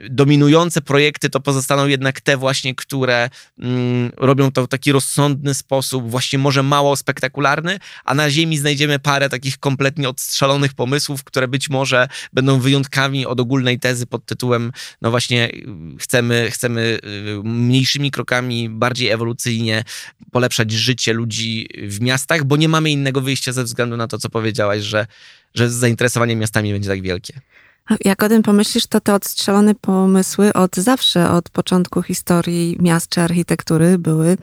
[0.10, 6.10] dominujące projekty to pozostaną jednak te właśnie, które mm, robią to w taki rozsądny sposób,
[6.10, 11.70] właśnie może mało spektakularny, a na ziemi znajdziemy parę takich kompletnie odstrzelonych pomysłów, które być
[11.70, 15.50] może będą wyjątkami od ogólnej tezy pod tytułem no właśnie
[16.00, 19.84] chcemy, chcemy y, mniejszymi krokami, bardziej ewolucyjnie
[20.32, 24.30] polepszać życie ludzi w miastach, bo nie mamy innego wyjścia ze względu na to, co
[24.30, 25.08] powiedziałaś, że,
[25.54, 27.42] że zainteresowanie miastami będzie tak wielkie.
[28.06, 33.22] Jak o tym pomyślisz, to te odstrzelone pomysły od zawsze, od początku historii miast czy
[33.22, 34.38] architektury były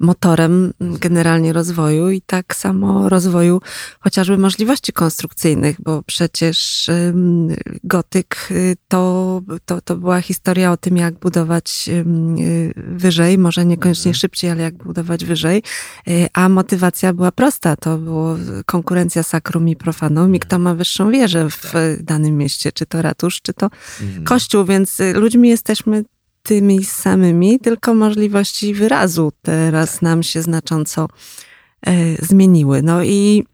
[0.00, 3.60] motorem generalnie rozwoju i tak samo rozwoju
[4.00, 6.90] chociażby możliwości konstrukcyjnych, bo przecież
[7.84, 12.04] gotyk y, to, to, to była historia o tym, jak budować y,
[12.76, 14.20] wyżej, może niekoniecznie mhm.
[14.20, 15.62] szybciej, ale jak budować wyżej,
[16.08, 21.10] y, a motywacja była prosta, to było konkurencja sakrum i profanum i kto ma wyższą
[21.10, 22.02] wieżę w tak.
[22.02, 23.70] danym mieście, czy to ratusz, czy to
[24.02, 24.24] mhm.
[24.24, 26.04] kościół, więc ludźmi jesteśmy
[26.42, 31.08] tymi samymi, tylko możliwości wyrazu teraz nam się znacząco
[31.86, 31.92] e,
[32.26, 32.82] zmieniły.
[32.82, 33.44] No i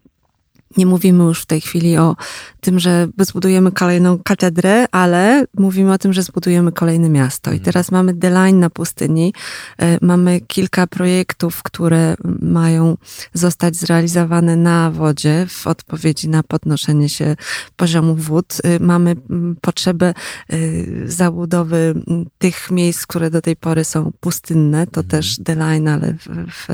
[0.77, 2.15] nie mówimy już w tej chwili o
[2.61, 7.51] tym, że zbudujemy kolejną katedrę, ale mówimy o tym, że zbudujemy kolejne miasto.
[7.51, 7.65] I mhm.
[7.65, 9.33] teraz mamy Line na pustyni,
[9.77, 12.97] e, mamy kilka projektów, które mają
[13.33, 17.35] zostać zrealizowane na wodzie w odpowiedzi na podnoszenie się
[17.75, 18.57] poziomu wód.
[18.63, 19.15] E, mamy
[19.61, 20.13] potrzebę
[20.49, 20.57] e,
[21.05, 21.93] zabudowy
[22.37, 24.87] tych miejsc, które do tej pory są pustynne.
[24.87, 25.09] To mhm.
[25.09, 26.67] też Line, ale w,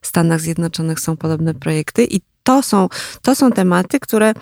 [0.00, 2.88] w Stanach Zjednoczonych są podobne projekty i to są,
[3.22, 4.34] to są tematy, które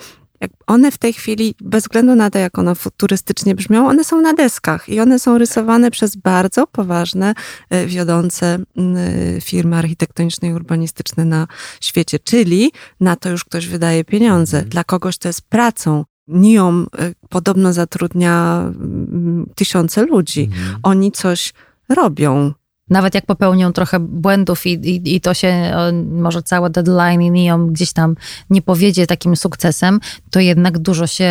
[0.66, 4.34] one w tej chwili, bez względu na to, jak one futurystycznie brzmią, one są na
[4.34, 7.34] deskach i one są rysowane przez bardzo poważne,
[7.70, 11.46] e, wiodące e, firmy architektoniczne i urbanistyczne na
[11.80, 12.18] świecie.
[12.18, 14.56] Czyli na to już ktoś wydaje pieniądze.
[14.56, 14.70] Mhm.
[14.70, 16.04] Dla kogoś to jest pracą.
[16.28, 18.64] NIOM e, podobno zatrudnia
[19.54, 20.42] tysiące ludzi.
[20.42, 20.78] Mhm.
[20.82, 21.52] Oni coś
[21.88, 22.52] robią.
[22.90, 25.72] Nawet jak popełnią trochę błędów i, i, i, to się
[26.10, 28.16] może całe deadline i NIOM gdzieś tam
[28.50, 31.24] nie powiedzie takim sukcesem, to jednak dużo się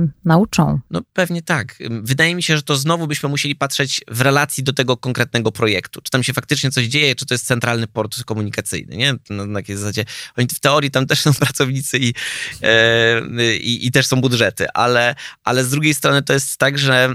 [0.00, 0.80] y, nauczą.
[0.90, 1.78] No pewnie tak.
[2.02, 6.00] Wydaje mi się, że to znowu byśmy musieli patrzeć w relacji do tego konkretnego projektu.
[6.02, 9.14] Czy tam się faktycznie coś dzieje, czy to jest centralny port komunikacyjny, nie?
[9.30, 10.04] Na, na takiej zasadzie.
[10.36, 12.14] Oni w teorii tam też są pracownicy i,
[12.62, 17.14] e, i, i też są budżety, ale, ale z drugiej strony to jest tak, że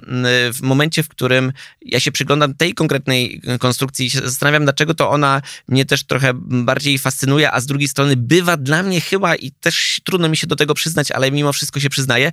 [0.53, 5.10] w momencie, w którym ja się przyglądam tej konkretnej konstrukcji i się zastanawiam, dlaczego to
[5.10, 9.51] ona mnie też trochę bardziej fascynuje, a z drugiej strony bywa dla mnie chyba, i
[9.51, 12.32] też trudno mi się do tego przyznać, ale mimo wszystko się przyznaję,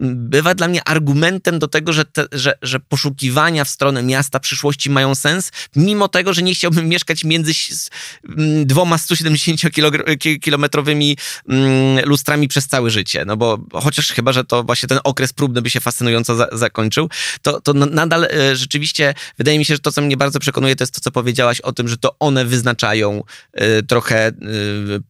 [0.00, 4.90] bywa dla mnie argumentem do tego, że, te, że, że poszukiwania w stronę miasta przyszłości
[4.90, 7.52] mają sens, mimo tego, że nie chciałbym mieszkać między
[8.64, 11.16] dwoma 170-kilometrowymi
[12.04, 13.24] lustrami przez całe życie.
[13.24, 17.10] No bo chociaż chyba, że to właśnie ten okres próbny by się fascynująco za, zakończył,
[17.42, 20.82] to, to nadal e, rzeczywiście wydaje mi się, że to, co mnie bardzo przekonuje, to
[20.82, 24.32] jest to, co powiedziałaś o tym, że to one wyznaczają e, trochę e,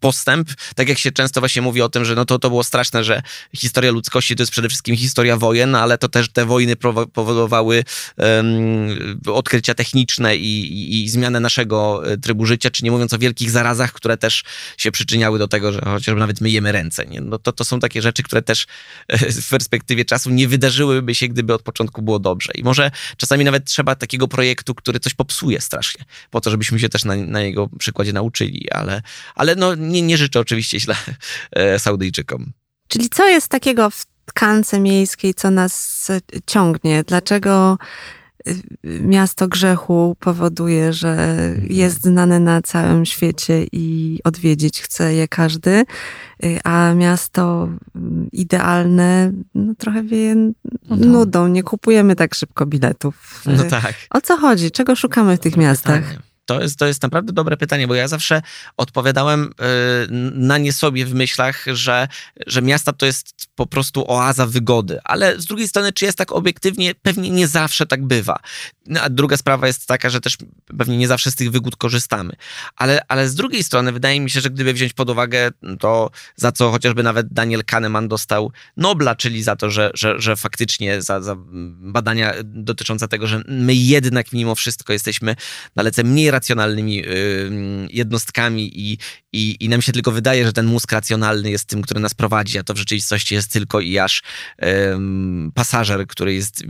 [0.00, 0.48] postęp.
[0.74, 3.22] Tak jak się często właśnie mówi o tym, że no to, to było straszne, że
[3.56, 6.76] historia ludzkości to jest przede wszystkim wszystkim historia wojen, ale to też te wojny
[7.12, 7.84] powodowały
[8.16, 13.18] um, odkrycia techniczne i, i, i, zmianę naszego e, trybu życia, czy nie mówiąc o
[13.18, 14.44] wielkich zarazach, które też
[14.76, 17.06] się przyczyniały do tego, że chociażby nawet myjemy ręce.
[17.06, 17.20] Nie?
[17.20, 18.66] No to, to są takie rzeczy, które też
[19.08, 22.52] e, w perspektywie czasu nie wydarzyłyby się, gdyby od początku było dobrze.
[22.54, 26.88] I może czasami nawet trzeba takiego projektu, który coś popsuje strasznie, po to, żebyśmy się
[26.88, 29.02] też na, na jego przykładzie nauczyli, ale,
[29.34, 30.96] ale no, nie, nie życzę oczywiście źle
[31.52, 32.52] e, Saudyjczykom.
[32.88, 36.06] Czyli co jest takiego w tkance miejskiej, co nas
[36.46, 37.04] ciągnie?
[37.06, 37.78] Dlaczego
[38.84, 41.66] miasto grzechu powoduje, że mhm.
[41.70, 45.84] jest znane na całym świecie i odwiedzić chce je każdy,
[46.44, 51.48] y, a miasto mm, idealne no, trochę wieje no nudą.
[51.48, 53.42] Nie kupujemy tak szybko biletów.
[53.46, 53.94] No tak.
[54.10, 54.70] O co chodzi?
[54.70, 56.02] Czego szukamy w tych miastach?
[56.02, 56.27] Pytanie.
[56.48, 58.42] To jest, to jest naprawdę dobre pytanie, bo ja zawsze
[58.76, 62.08] odpowiadałem y, na nie sobie w myślach, że,
[62.46, 65.00] że miasta to jest po prostu oaza wygody.
[65.04, 66.94] Ale z drugiej strony, czy jest tak obiektywnie?
[66.94, 68.38] Pewnie nie zawsze tak bywa.
[68.86, 70.36] No, a druga sprawa jest taka, że też
[70.78, 72.32] pewnie nie zawsze z tych wygód korzystamy.
[72.76, 76.52] Ale, ale z drugiej strony, wydaje mi się, że gdyby wziąć pod uwagę to, za
[76.52, 81.20] co chociażby nawet Daniel Kahneman dostał Nobla, czyli za to, że, że, że faktycznie za,
[81.20, 81.36] za
[81.80, 85.36] badania dotyczące tego, że my jednak mimo wszystko jesteśmy
[85.76, 87.02] dalece mniej racjonalnymi
[87.90, 88.98] jednostkami i,
[89.32, 92.58] i, i nam się tylko wydaje, że ten mózg racjonalny jest tym, który nas prowadzi,
[92.58, 94.22] a to w rzeczywistości jest tylko i aż
[95.54, 96.64] pasażer, który jest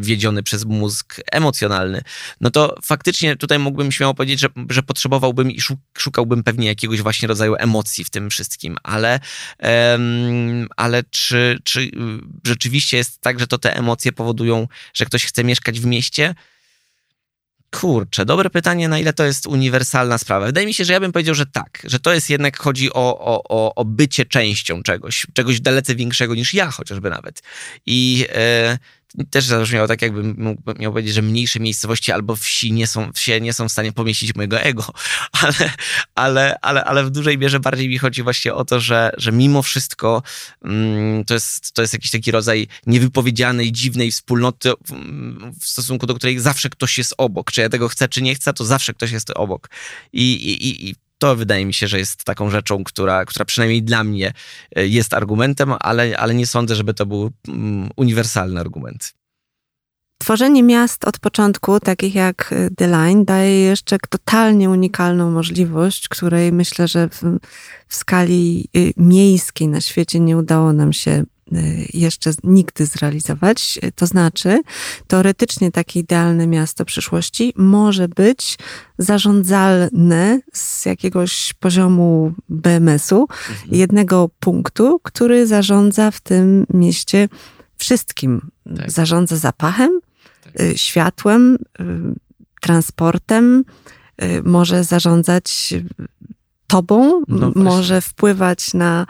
[0.00, 2.02] wiedziony przez mózg emocjonalny,
[2.40, 5.60] no to faktycznie tutaj mógłbym śmiało powiedzieć, że, że potrzebowałbym i
[5.98, 9.20] szukałbym pewnie jakiegoś właśnie rodzaju emocji w tym wszystkim, ale,
[10.76, 11.90] ale czy, czy
[12.46, 16.34] rzeczywiście jest tak, że to te emocje powodują, że ktoś chce mieszkać w mieście?
[17.70, 20.46] Kurczę, dobre pytanie, na ile to jest uniwersalna sprawa.
[20.46, 23.18] Wydaje mi się, że ja bym powiedział, że tak, że to jest jednak chodzi o,
[23.18, 27.42] o, o, o bycie częścią czegoś, czegoś dalece większego niż ja chociażby nawet.
[27.86, 28.78] I e,
[29.30, 33.40] też zabrzmiało tak, jakbym mógł, miał powiedzieć, że mniejsze miejscowości albo wsi nie są, wsie
[33.40, 34.84] nie są w stanie pomieścić mojego ego,
[35.42, 35.72] ale,
[36.14, 39.62] ale, ale, ale w dużej mierze bardziej mi chodzi właśnie o to, że, że mimo
[39.62, 40.22] wszystko
[40.64, 44.72] mm, to, jest, to jest jakiś taki rodzaj niewypowiedzianej, dziwnej wspólnoty,
[45.60, 47.52] w stosunku do której zawsze ktoś jest obok.
[47.52, 49.70] Czy ja tego chcę, czy nie chcę, to zawsze ktoś jest obok.
[50.12, 54.04] I, i, i to wydaje mi się, że jest taką rzeczą, która, która przynajmniej dla
[54.04, 54.32] mnie
[54.76, 59.14] e, jest argumentem, ale, ale nie sądzę, żeby to był mm, uniwersalny argument.
[60.18, 66.52] Tworzenie miast od początku, takich jak e, The Line, daje jeszcze totalnie unikalną możliwość, której
[66.52, 67.22] myślę, że w,
[67.88, 71.24] w skali e, miejskiej na świecie nie udało nam się Y,
[71.94, 73.78] jeszcze nigdy zrealizować.
[73.94, 74.62] To znaczy,
[75.06, 78.58] teoretycznie takie idealne miasto przyszłości może być
[78.98, 83.58] zarządzalne z jakiegoś poziomu BMS-u, mhm.
[83.70, 87.28] jednego punktu, który zarządza w tym mieście
[87.76, 88.50] wszystkim.
[88.76, 88.90] Tak.
[88.90, 90.00] Zarządza zapachem,
[90.44, 90.60] tak.
[90.60, 91.84] Y, światłem, y,
[92.60, 93.64] transportem,
[94.44, 95.74] może zarządzać
[96.66, 99.06] tobą, no może wpływać na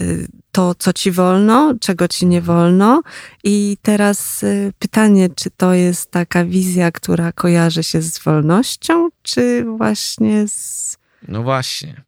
[0.00, 3.02] y, to, co ci wolno, czego ci nie wolno.
[3.44, 9.64] I teraz y, pytanie, czy to jest taka wizja, która kojarzy się z wolnością, czy
[9.64, 10.96] właśnie z.
[11.28, 12.02] No właśnie.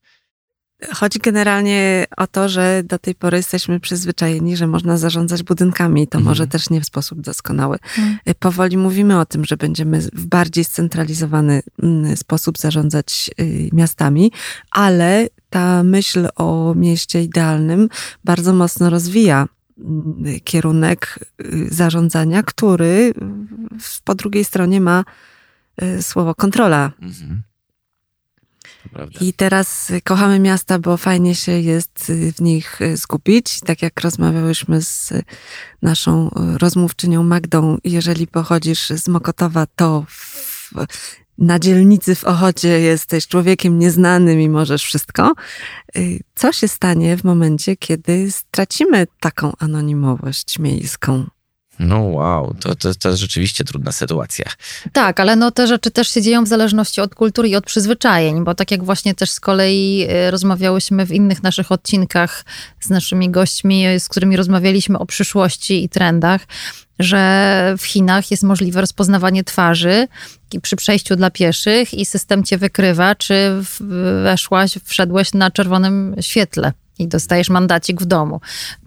[0.92, 6.18] Chodzi generalnie o to, że do tej pory jesteśmy przyzwyczajeni, że można zarządzać budynkami, to
[6.18, 6.24] mhm.
[6.24, 7.78] może też nie w sposób doskonały.
[7.98, 8.18] Mhm.
[8.38, 14.32] Powoli mówimy o tym, że będziemy w bardziej scentralizowany mm, sposób zarządzać y, miastami,
[14.70, 17.88] ale ta myśl o mieście idealnym
[18.24, 19.46] bardzo mocno rozwija
[19.78, 23.14] mm, kierunek y, zarządzania, który
[24.04, 25.04] po drugiej stronie ma
[26.00, 26.92] słowo kontrola.
[27.02, 27.42] Mhm.
[29.20, 33.60] I teraz kochamy miasta, bo fajnie się jest w nich skupić.
[33.60, 35.12] Tak jak rozmawiałyśmy z
[35.82, 40.72] naszą rozmówczynią Magdą, jeżeli pochodzisz z Mokotowa, to w,
[41.38, 45.34] na dzielnicy w Ochocie jesteś człowiekiem nieznanym i możesz wszystko.
[46.34, 51.26] Co się stanie w momencie, kiedy stracimy taką anonimowość miejską?
[51.78, 54.44] No wow, to, to, to jest rzeczywiście trudna sytuacja.
[54.92, 58.44] Tak, ale no te rzeczy też się dzieją w zależności od kultury i od przyzwyczajeń,
[58.44, 62.44] bo tak jak właśnie też z kolei y, rozmawiałyśmy w innych naszych odcinkach
[62.80, 66.46] z naszymi gośćmi, z którymi rozmawialiśmy o przyszłości i trendach,
[66.98, 70.08] że w Chinach jest możliwe rozpoznawanie twarzy
[70.62, 73.34] przy przejściu dla pieszych i system cię wykrywa, czy
[74.22, 78.40] weszłaś, wszedłeś na czerwonym świetle i dostajesz mandacik w domu.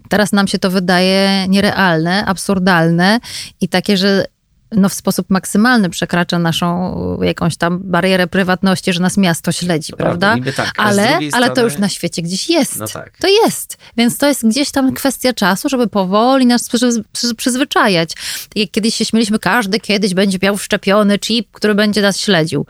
[0.10, 3.20] Teraz nam się to wydaje nierealne, absurdalne
[3.62, 4.26] i takie, że
[4.72, 9.98] no w sposób maksymalny przekracza naszą jakąś tam barierę prywatności, że nas miasto śledzi, to
[9.98, 10.36] prawda?
[10.56, 11.30] tak, ale, strony...
[11.34, 12.80] ale to już na świecie gdzieś jest.
[12.80, 13.18] No tak.
[13.20, 13.78] To jest.
[13.98, 16.70] Więc to jest gdzieś tam kwestia czasu, żeby powoli nas
[17.38, 18.12] przyzwyczajać.
[18.56, 22.66] Jak kiedyś się śmieliśmy, każdy kiedyś będzie miał wszczepiony chip, który będzie nas śledził.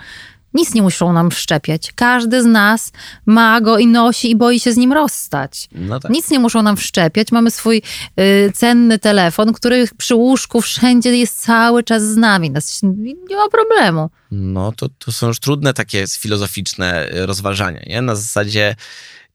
[0.58, 1.92] Nic nie muszą nam wszczepiać.
[1.96, 2.92] Każdy z nas
[3.26, 5.70] ma go i nosi i boi się z nim rozstać.
[5.72, 6.12] No tak.
[6.12, 7.32] Nic nie muszą nam wszczepiać.
[7.32, 7.82] Mamy swój
[8.20, 12.52] y, cenny telefon, który przy łóżku wszędzie jest cały czas z nami.
[12.52, 12.82] Nas,
[13.30, 14.10] nie ma problemu.
[14.32, 17.82] No to, to są już trudne takie filozoficzne y, rozważania.
[17.88, 18.02] Nie?
[18.02, 18.76] Na zasadzie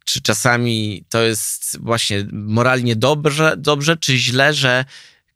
[0.05, 4.85] czy czasami to jest właśnie moralnie dobrze, dobrze czy źle, że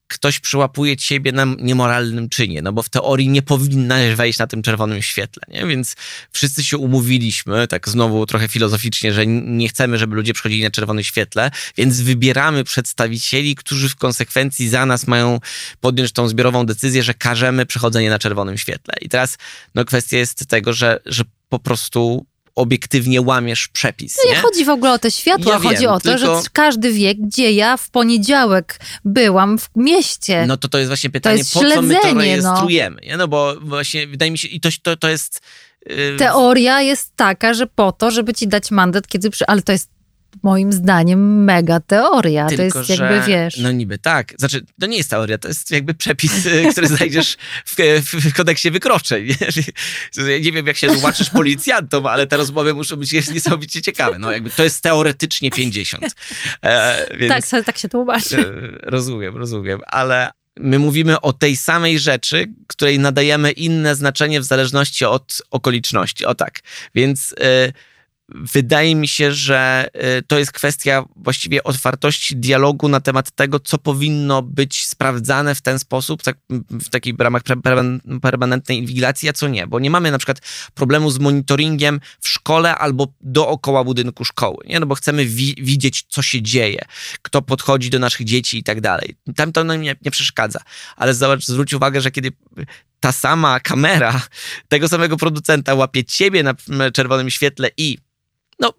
[0.08, 4.62] ktoś przyłapuje ciebie na niemoralnym czynie, no bo w teorii nie powinnaś wejść na tym
[4.62, 5.66] czerwonym świetle, nie?
[5.66, 5.96] Więc
[6.32, 11.04] wszyscy się umówiliśmy, tak znowu trochę filozoficznie, że nie chcemy, żeby ludzie przychodzili na czerwonym
[11.04, 15.40] świetle, więc wybieramy przedstawicieli, którzy w konsekwencji za nas mają
[15.80, 18.94] podjąć tą zbiorową decyzję, że każemy przechodzenie na czerwonym świetle.
[19.00, 19.38] I teraz
[19.74, 22.26] no, kwestia jest tego, że, że po prostu
[22.56, 24.16] obiektywnie łamiesz przepis.
[24.24, 26.42] No nie, nie chodzi w ogóle o te światła, ja chodzi wiem, o to, tylko...
[26.42, 30.44] że każdy wie, gdzie ja w poniedziałek byłam w mieście.
[30.46, 32.20] No to to jest właśnie pytanie, jest po co my to no.
[32.20, 33.00] rejestrujemy?
[33.10, 33.16] No.
[33.16, 35.40] no bo właśnie wydaje mi się, i to, to, to jest...
[35.86, 36.16] Yy...
[36.18, 39.46] Teoria jest taka, że po to, żeby ci dać mandat, kiedy przy...
[39.46, 39.95] ale to jest
[40.42, 42.46] moim zdaniem mega teoria.
[42.46, 43.56] Tylko, to jest jakby, że, wiesz...
[43.56, 44.34] No niby tak.
[44.38, 48.70] Znaczy, to nie jest teoria, to jest jakby przepis, y, który znajdziesz w, w, kodeksie
[48.70, 49.26] wykroczeń.
[50.16, 50.40] Nie?
[50.40, 54.18] nie wiem, jak się tłumaczysz policjantom, ale te rozmowy muszą być niesamowicie ciekawe.
[54.18, 56.04] No jakby to jest teoretycznie 50.
[56.62, 58.38] E, więc, tak, tak się tłumaczy.
[58.38, 64.44] E, rozumiem, rozumiem, ale my mówimy o tej samej rzeczy, której nadajemy inne znaczenie w
[64.44, 66.26] zależności od okoliczności.
[66.26, 66.60] O tak.
[66.94, 67.34] Więc...
[67.40, 67.72] E,
[68.28, 73.78] wydaje mi się, że y, to jest kwestia właściwie otwartości dialogu na temat tego, co
[73.78, 76.36] powinno być sprawdzane w ten sposób, tak,
[76.70, 77.42] w takich ramach
[78.22, 79.66] permanentnej inwigilacji, a co nie.
[79.66, 80.40] Bo nie mamy na przykład
[80.74, 84.80] problemu z monitoringiem w szkole albo dookoła budynku szkoły, nie?
[84.80, 86.84] No bo chcemy wi widzieć, co się dzieje,
[87.22, 89.16] kto podchodzi do naszych dzieci i tak dalej.
[89.36, 90.60] Tam to nam nie, nie przeszkadza.
[90.96, 92.32] Ale zobacz, zwróć uwagę, że kiedy
[93.00, 94.22] ta sama kamera
[94.68, 96.54] tego samego producenta łapie ciebie na
[96.92, 97.98] czerwonym świetle i
[98.60, 98.72] no,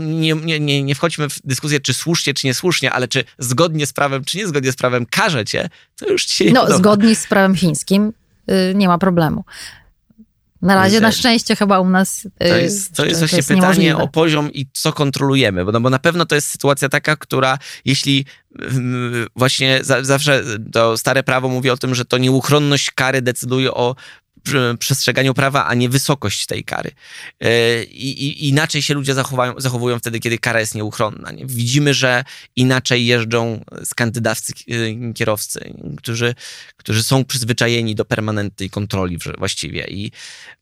[0.00, 4.24] nie, nie, nie wchodźmy w dyskusję, czy słusznie, czy niesłusznie, ale czy zgodnie z prawem,
[4.24, 6.78] czy niezgodnie z prawem każe cię, to już ci No, podoba.
[6.78, 8.12] zgodnie z prawem chińskim
[8.50, 9.44] y, nie ma problemu.
[10.62, 12.24] Na razie, na szczęście chyba u nas.
[12.24, 13.96] Y, to jest, to jest właśnie to jest pytanie niemożliwe.
[13.96, 17.58] o poziom i co kontrolujemy, bo, no, bo na pewno to jest sytuacja taka, która
[17.84, 18.24] jeśli
[19.36, 23.96] właśnie zawsze to stare prawo mówi o tym, że to nieuchronność kary decyduje o
[24.78, 26.90] przestrzeganiu prawa, a nie wysokość tej kary.
[27.40, 31.32] E, I, i inaczej się ludzie zachowują, zachowują wtedy, kiedy kara jest nieuchronna.
[31.32, 31.46] Nie?
[31.46, 32.24] Widzimy, że
[32.56, 36.34] inaczej jeżdżą skandydawcy e, kierowcy, którzy,
[36.76, 39.86] którzy są przyzwyczajeni do permanentnej kontroli właściwie.
[39.86, 40.12] I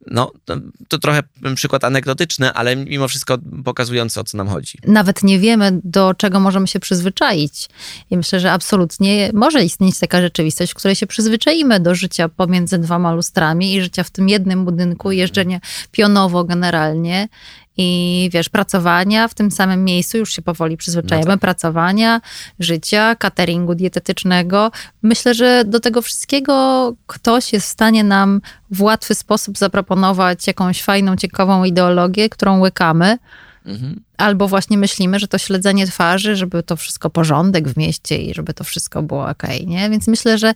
[0.06, 0.56] no, to,
[0.88, 1.22] to trochę
[1.54, 4.78] przykład anegdotyczny, ale mimo wszystko pokazujący, o co nam chodzi.
[4.84, 7.68] Nawet nie wiemy, do czego możemy się przyzwyczaić.
[8.10, 12.78] I myślę, że absolutnie może istnieć taka rzeczywistość, w której się przyzwyczaimy do życia pomiędzy
[12.78, 15.60] dwoma lustrami życia w tym jednym budynku, jeżdżenia
[15.92, 17.28] pionowo generalnie
[17.76, 21.40] i wiesz, pracowania w tym samym miejscu, już się powoli przyzwyczajamy, no tak.
[21.40, 22.20] pracowania,
[22.60, 24.70] życia, cateringu dietetycznego.
[25.02, 30.82] Myślę, że do tego wszystkiego ktoś jest w stanie nam w łatwy sposób zaproponować jakąś
[30.82, 33.18] fajną, ciekawą ideologię, którą łykamy.
[33.66, 34.00] Mhm.
[34.16, 38.54] Albo właśnie myślimy, że to śledzenie twarzy, żeby to wszystko porządek w mieście i żeby
[38.54, 39.90] to wszystko było ok, nie?
[39.90, 40.54] Więc myślę, że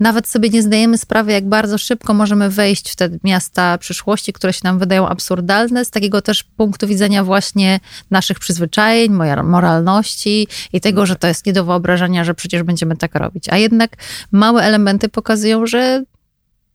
[0.00, 4.52] nawet sobie nie zdajemy sprawy, jak bardzo szybko możemy wejść w te miasta przyszłości, które
[4.52, 7.80] się nam wydają absurdalne, z takiego też punktu widzenia właśnie
[8.10, 9.12] naszych przyzwyczajeń,
[9.44, 13.48] moralności i tego, że to jest nie do wyobrażenia, że przecież będziemy tak robić.
[13.48, 13.96] A jednak
[14.32, 16.04] małe elementy pokazują, że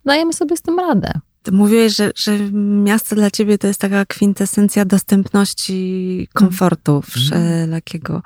[0.05, 1.13] dajemy sobie z tym radę.
[1.51, 2.39] Mówiłeś, że, że
[2.83, 7.01] miasto dla ciebie to jest taka kwintesencja dostępności komfortu mm.
[7.01, 8.21] wszelakiego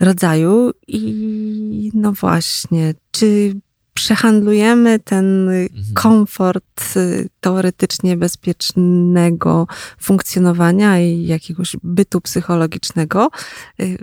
[0.00, 0.70] rodzaju.
[0.88, 3.54] I no właśnie, czy
[3.96, 5.94] przehandlujemy ten mhm.
[5.94, 9.66] komfort y, teoretycznie bezpiecznego
[10.00, 13.30] funkcjonowania i jakiegoś bytu psychologicznego
[13.80, 13.98] y,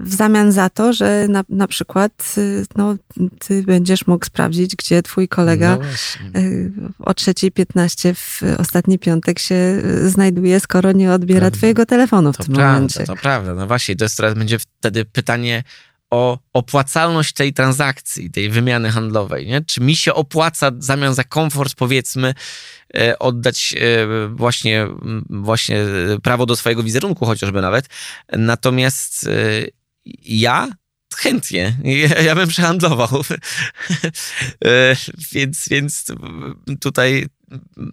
[0.00, 2.94] w zamian za to, że na, na przykład y, no,
[3.38, 5.78] ty będziesz mógł sprawdzić, gdzie twój kolega
[6.34, 6.40] no
[6.98, 12.54] o 3.15 w ostatni piątek się znajduje, skoro nie odbiera twojego telefonu w to tym
[12.54, 13.04] prawda, momencie.
[13.04, 15.62] To prawda, no właśnie, to jest teraz będzie wtedy pytanie,
[16.14, 19.46] o opłacalność tej transakcji, tej wymiany handlowej.
[19.46, 19.60] Nie?
[19.60, 22.34] Czy mi się opłaca w zamian za komfort, powiedzmy,
[22.96, 24.86] e, oddać e, właśnie,
[25.30, 25.78] właśnie
[26.22, 27.88] prawo do swojego wizerunku, chociażby nawet.
[28.32, 29.30] Natomiast e,
[30.24, 30.68] ja
[31.16, 31.76] chętnie.
[31.84, 33.08] Ja, ja bym przehandlował.
[35.32, 36.04] więc, więc
[36.80, 37.26] tutaj,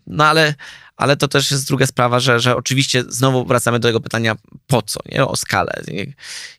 [0.08, 0.56] no ale
[1.02, 4.36] ale to też jest druga sprawa, że, że oczywiście znowu wracamy do tego pytania
[4.68, 5.26] po co, nie?
[5.26, 5.82] o skalę.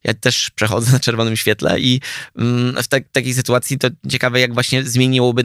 [0.04, 2.00] Ja też przechodzę na czerwonym świetle i
[2.36, 5.42] mm, w te, takiej sytuacji to ciekawe, jak właśnie zmieniłoby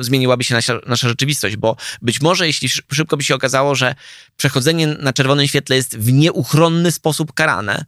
[0.00, 3.94] zmieniłaby się nasza, nasza rzeczywistość, bo być może jeśli szybko by się okazało, że
[4.36, 7.84] przechodzenie na czerwonym świetle jest w nieuchronny sposób karane,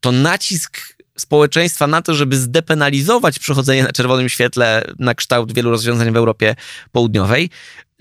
[0.00, 6.12] to nacisk społeczeństwa na to, żeby zdepenalizować przechodzenie na czerwonym świetle na kształt wielu rozwiązań
[6.12, 6.56] w Europie
[6.92, 7.50] Południowej,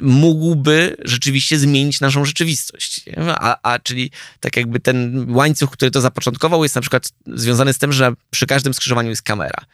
[0.02, 3.06] mógłby rzeczywiście zmienić naszą rzeczywistość.
[3.28, 7.78] A, a czyli tak jakby ten łańcuch, który to zapoczątkował, jest na przykład związany z
[7.78, 9.66] tym, że przy każdym skrzyżowaniu jest kamera.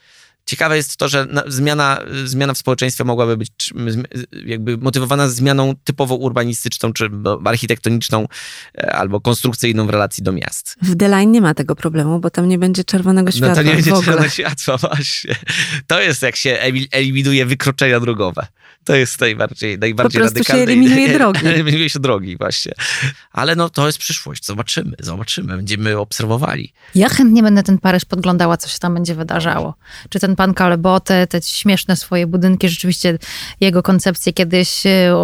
[0.46, 3.74] Ciekawe jest to, że zmiana, zmiana w społeczeństwie mogłaby być
[4.46, 7.10] jakby motywowana zmianą typowo urbanistyczną, czy
[7.46, 8.28] architektoniczną,
[8.78, 10.76] e, albo konstrukcyjną w relacji do miast.
[10.82, 13.50] W Deline nie ma tego problemu, bo tam nie będzie czerwonego światła.
[13.50, 15.36] No to nie będzie czerwonego światła, właśnie.
[15.88, 16.60] To jest jak się
[16.92, 18.48] eliminuje wykroczenia drogowe.
[18.84, 20.66] To jest najbardziej, najbardziej po radykalne.
[20.66, 21.48] się eliminuje drogi.
[21.48, 22.74] eliminuje się drogi, właśnie.
[23.32, 24.46] Ale no to jest przyszłość.
[24.46, 25.56] Zobaczymy, zobaczymy.
[25.56, 26.74] Będziemy obserwowali.
[26.96, 29.76] Ja chętnie będę ten Paryż podglądała, co się tam będzie wydarzało.
[30.10, 33.18] Czy ten pan Kalebote, te śmieszne swoje budynki, rzeczywiście
[33.62, 35.16] jego koncepcję kiedyś e,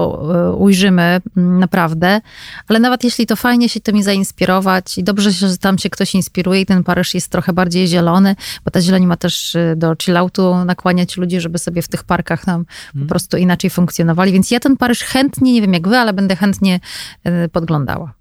[0.58, 2.22] ujrzymy mm, naprawdę.
[2.68, 6.62] Ale nawet jeśli to fajnie się tymi zainspirować i dobrze, że tam się ktoś inspiruje
[6.62, 8.36] i ten Paryż jest trochę bardziej zielony,
[8.66, 12.46] bo ta zieleń ma też e, do chilloutu nakłaniać ludzi, żeby sobie w tych parkach
[12.46, 12.66] tam hmm.
[12.66, 13.08] po mhm.
[13.08, 14.32] prostu inaczej funkcjonowali.
[14.32, 16.80] Więc ja ten Paryż chętnie, nie wiem jak wy, ale będę chętnie
[17.24, 18.14] e, podglądała.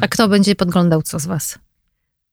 [0.00, 1.58] A kto będzie podglądał co z was?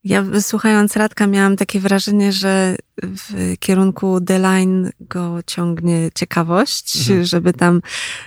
[0.07, 7.25] Ja słuchając Radka miałam takie wrażenie, że w kierunku The Line go ciągnie ciekawość, mhm.
[7.25, 7.81] żeby tam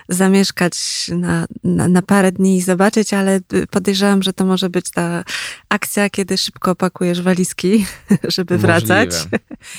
[0.09, 0.75] zamieszkać
[1.09, 5.25] na, na, na, parę dni i zobaczyć, ale podejrzewam, że to może być ta
[5.69, 7.87] akcja, kiedy szybko pakujesz walizki,
[8.37, 8.59] żeby Możliwe.
[8.59, 9.11] wracać.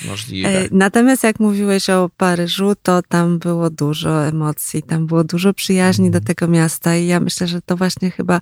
[0.06, 0.48] Możliwe.
[0.48, 6.06] E, natomiast jak mówiłeś o Paryżu, to tam było dużo emocji, tam było dużo przyjaźni
[6.06, 6.22] mhm.
[6.22, 8.40] do tego miasta i ja myślę, że to właśnie chyba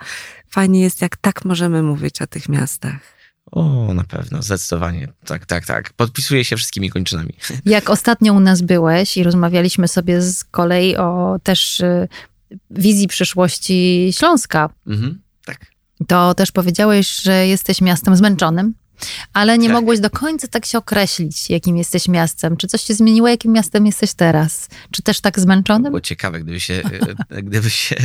[0.51, 3.20] fajnie jest, jak tak możemy mówić o tych miastach.
[3.51, 5.09] O, na pewno, zdecydowanie.
[5.25, 5.93] Tak, tak, tak.
[5.93, 7.35] Podpisuję się wszystkimi kończynami.
[7.65, 12.09] Jak ostatnio u nas byłeś i rozmawialiśmy sobie z kolei o też y,
[12.71, 14.71] wizji przyszłości Śląska.
[14.87, 15.67] Mhm, tak.
[16.07, 18.75] To też powiedziałeś, że jesteś miastem zmęczonym
[19.33, 19.75] ale nie tak.
[19.75, 22.57] mogłeś do końca tak się określić, jakim jesteś miastem.
[22.57, 24.69] Czy coś się zmieniło, jakim miastem jesteś teraz?
[24.91, 25.93] Czy też tak zmęczonym?
[25.93, 26.83] Było ciekawe, gdyby się,
[27.31, 27.97] e, gdyby się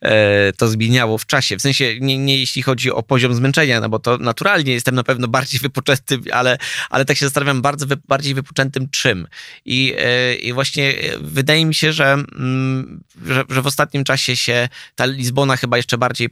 [0.00, 1.56] e, to zmieniało w czasie.
[1.56, 5.04] W sensie nie, nie jeśli chodzi o poziom zmęczenia, no bo to naturalnie jestem na
[5.04, 6.58] pewno bardziej wypoczęty, ale,
[6.90, 9.26] ale tak się zastanawiam, bardzo wy, bardziej wypoczętym czym.
[9.64, 14.68] I, e, I właśnie wydaje mi się, że, mm, że, że, w ostatnim czasie się
[14.94, 16.28] ta Lizbona chyba jeszcze bardziej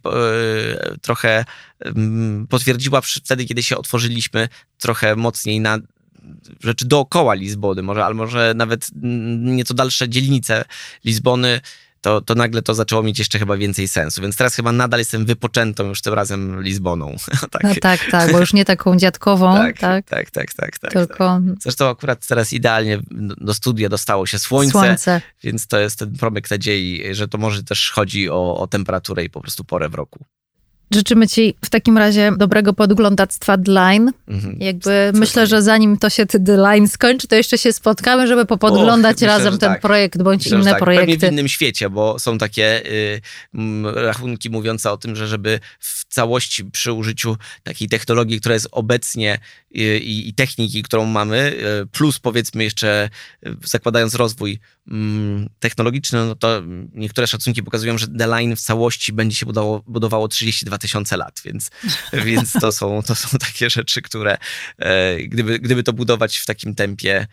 [1.02, 1.44] trochę
[2.48, 4.48] potwierdziła wtedy, kiedy się otworzyliśmy
[4.78, 5.78] trochę mocniej na
[6.60, 8.86] rzeczy dookoła Lizbony, może, ale może nawet
[9.42, 10.64] nieco dalsze dzielnice
[11.04, 11.60] Lizbony,
[12.00, 14.22] to, to nagle to zaczęło mieć jeszcze chyba więcej sensu.
[14.22, 17.16] Więc teraz chyba nadal jestem wypoczętą już tym razem Lizboną.
[17.50, 17.62] tak.
[17.62, 19.54] No tak, tak, bo już nie taką dziadkową.
[19.66, 20.92] tak, tak, tak, tak, tak, tak.
[20.92, 21.40] Tylko...
[21.62, 23.00] Zresztą akurat teraz idealnie
[23.40, 27.62] do studia dostało się słońce, słońce, więc to jest ten promyk nadziei, że to może
[27.62, 30.24] też chodzi o, o temperaturę i po prostu porę w roku.
[30.90, 34.12] Życzymy Ci w takim razie dobrego podglądactwa Line.
[34.28, 34.56] Mhm.
[34.60, 39.22] Jakby myślę, że zanim to się The Line skończy, to jeszcze się spotkamy, żeby popodglądać
[39.22, 39.80] Och, razem ten tak.
[39.80, 40.78] projekt bądź myślę, inne tak.
[40.78, 41.06] projekty.
[41.06, 43.20] Pewnie w innym świecie, bo są takie y,
[43.94, 49.38] rachunki mówiące o tym, że żeby w całości przy użyciu takiej technologii, która jest obecnie
[49.76, 53.10] y, i techniki, którą mamy, y, plus powiedzmy jeszcze
[53.46, 56.62] y, zakładając rozwój mm, technologiczny, no to
[56.94, 61.40] niektóre szacunki pokazują, że The Line w całości będzie się budowało, budowało 32 tysiące lat,
[61.44, 61.70] więc,
[62.26, 64.38] więc to, są, to są takie rzeczy, które
[64.78, 67.26] e, gdyby, gdyby to budować w takim tempie,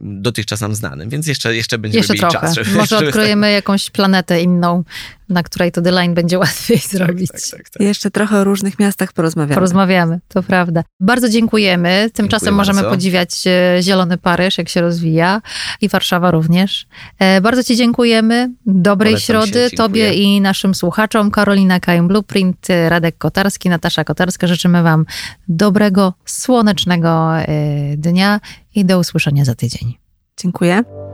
[0.00, 2.46] dotychczas nam znanym, więc jeszcze, jeszcze będziemy jeszcze mieli trochę.
[2.46, 2.54] czas.
[2.54, 3.52] Żeby, Może żeby odkryjemy tak...
[3.52, 4.84] jakąś planetę inną,
[5.30, 7.30] na której to The Line będzie łatwiej tak, zrobić.
[7.32, 9.54] Tak, tak, tak, Jeszcze trochę o różnych miastach porozmawiamy.
[9.54, 10.82] Porozmawiamy, to prawda.
[11.00, 12.10] Bardzo dziękujemy.
[12.14, 12.90] Tymczasem Dziękuję możemy bardzo.
[12.90, 15.42] podziwiać e, Zielony Paryż, jak się rozwija
[15.80, 16.86] i Warszawa również.
[17.18, 18.50] E, bardzo Ci dziękujemy.
[18.66, 21.30] Dobrej Polecam środy się, Tobie i naszym słuchaczom.
[21.30, 24.46] Karolina Kajm Blueprint, Radek Kotarski, Natasza Kotarska.
[24.46, 25.04] Życzymy Wam
[25.48, 27.46] dobrego, słonecznego e,
[27.96, 28.40] dnia
[28.74, 29.94] i do usłyszenia za tydzień.
[30.36, 31.09] Dziękuję.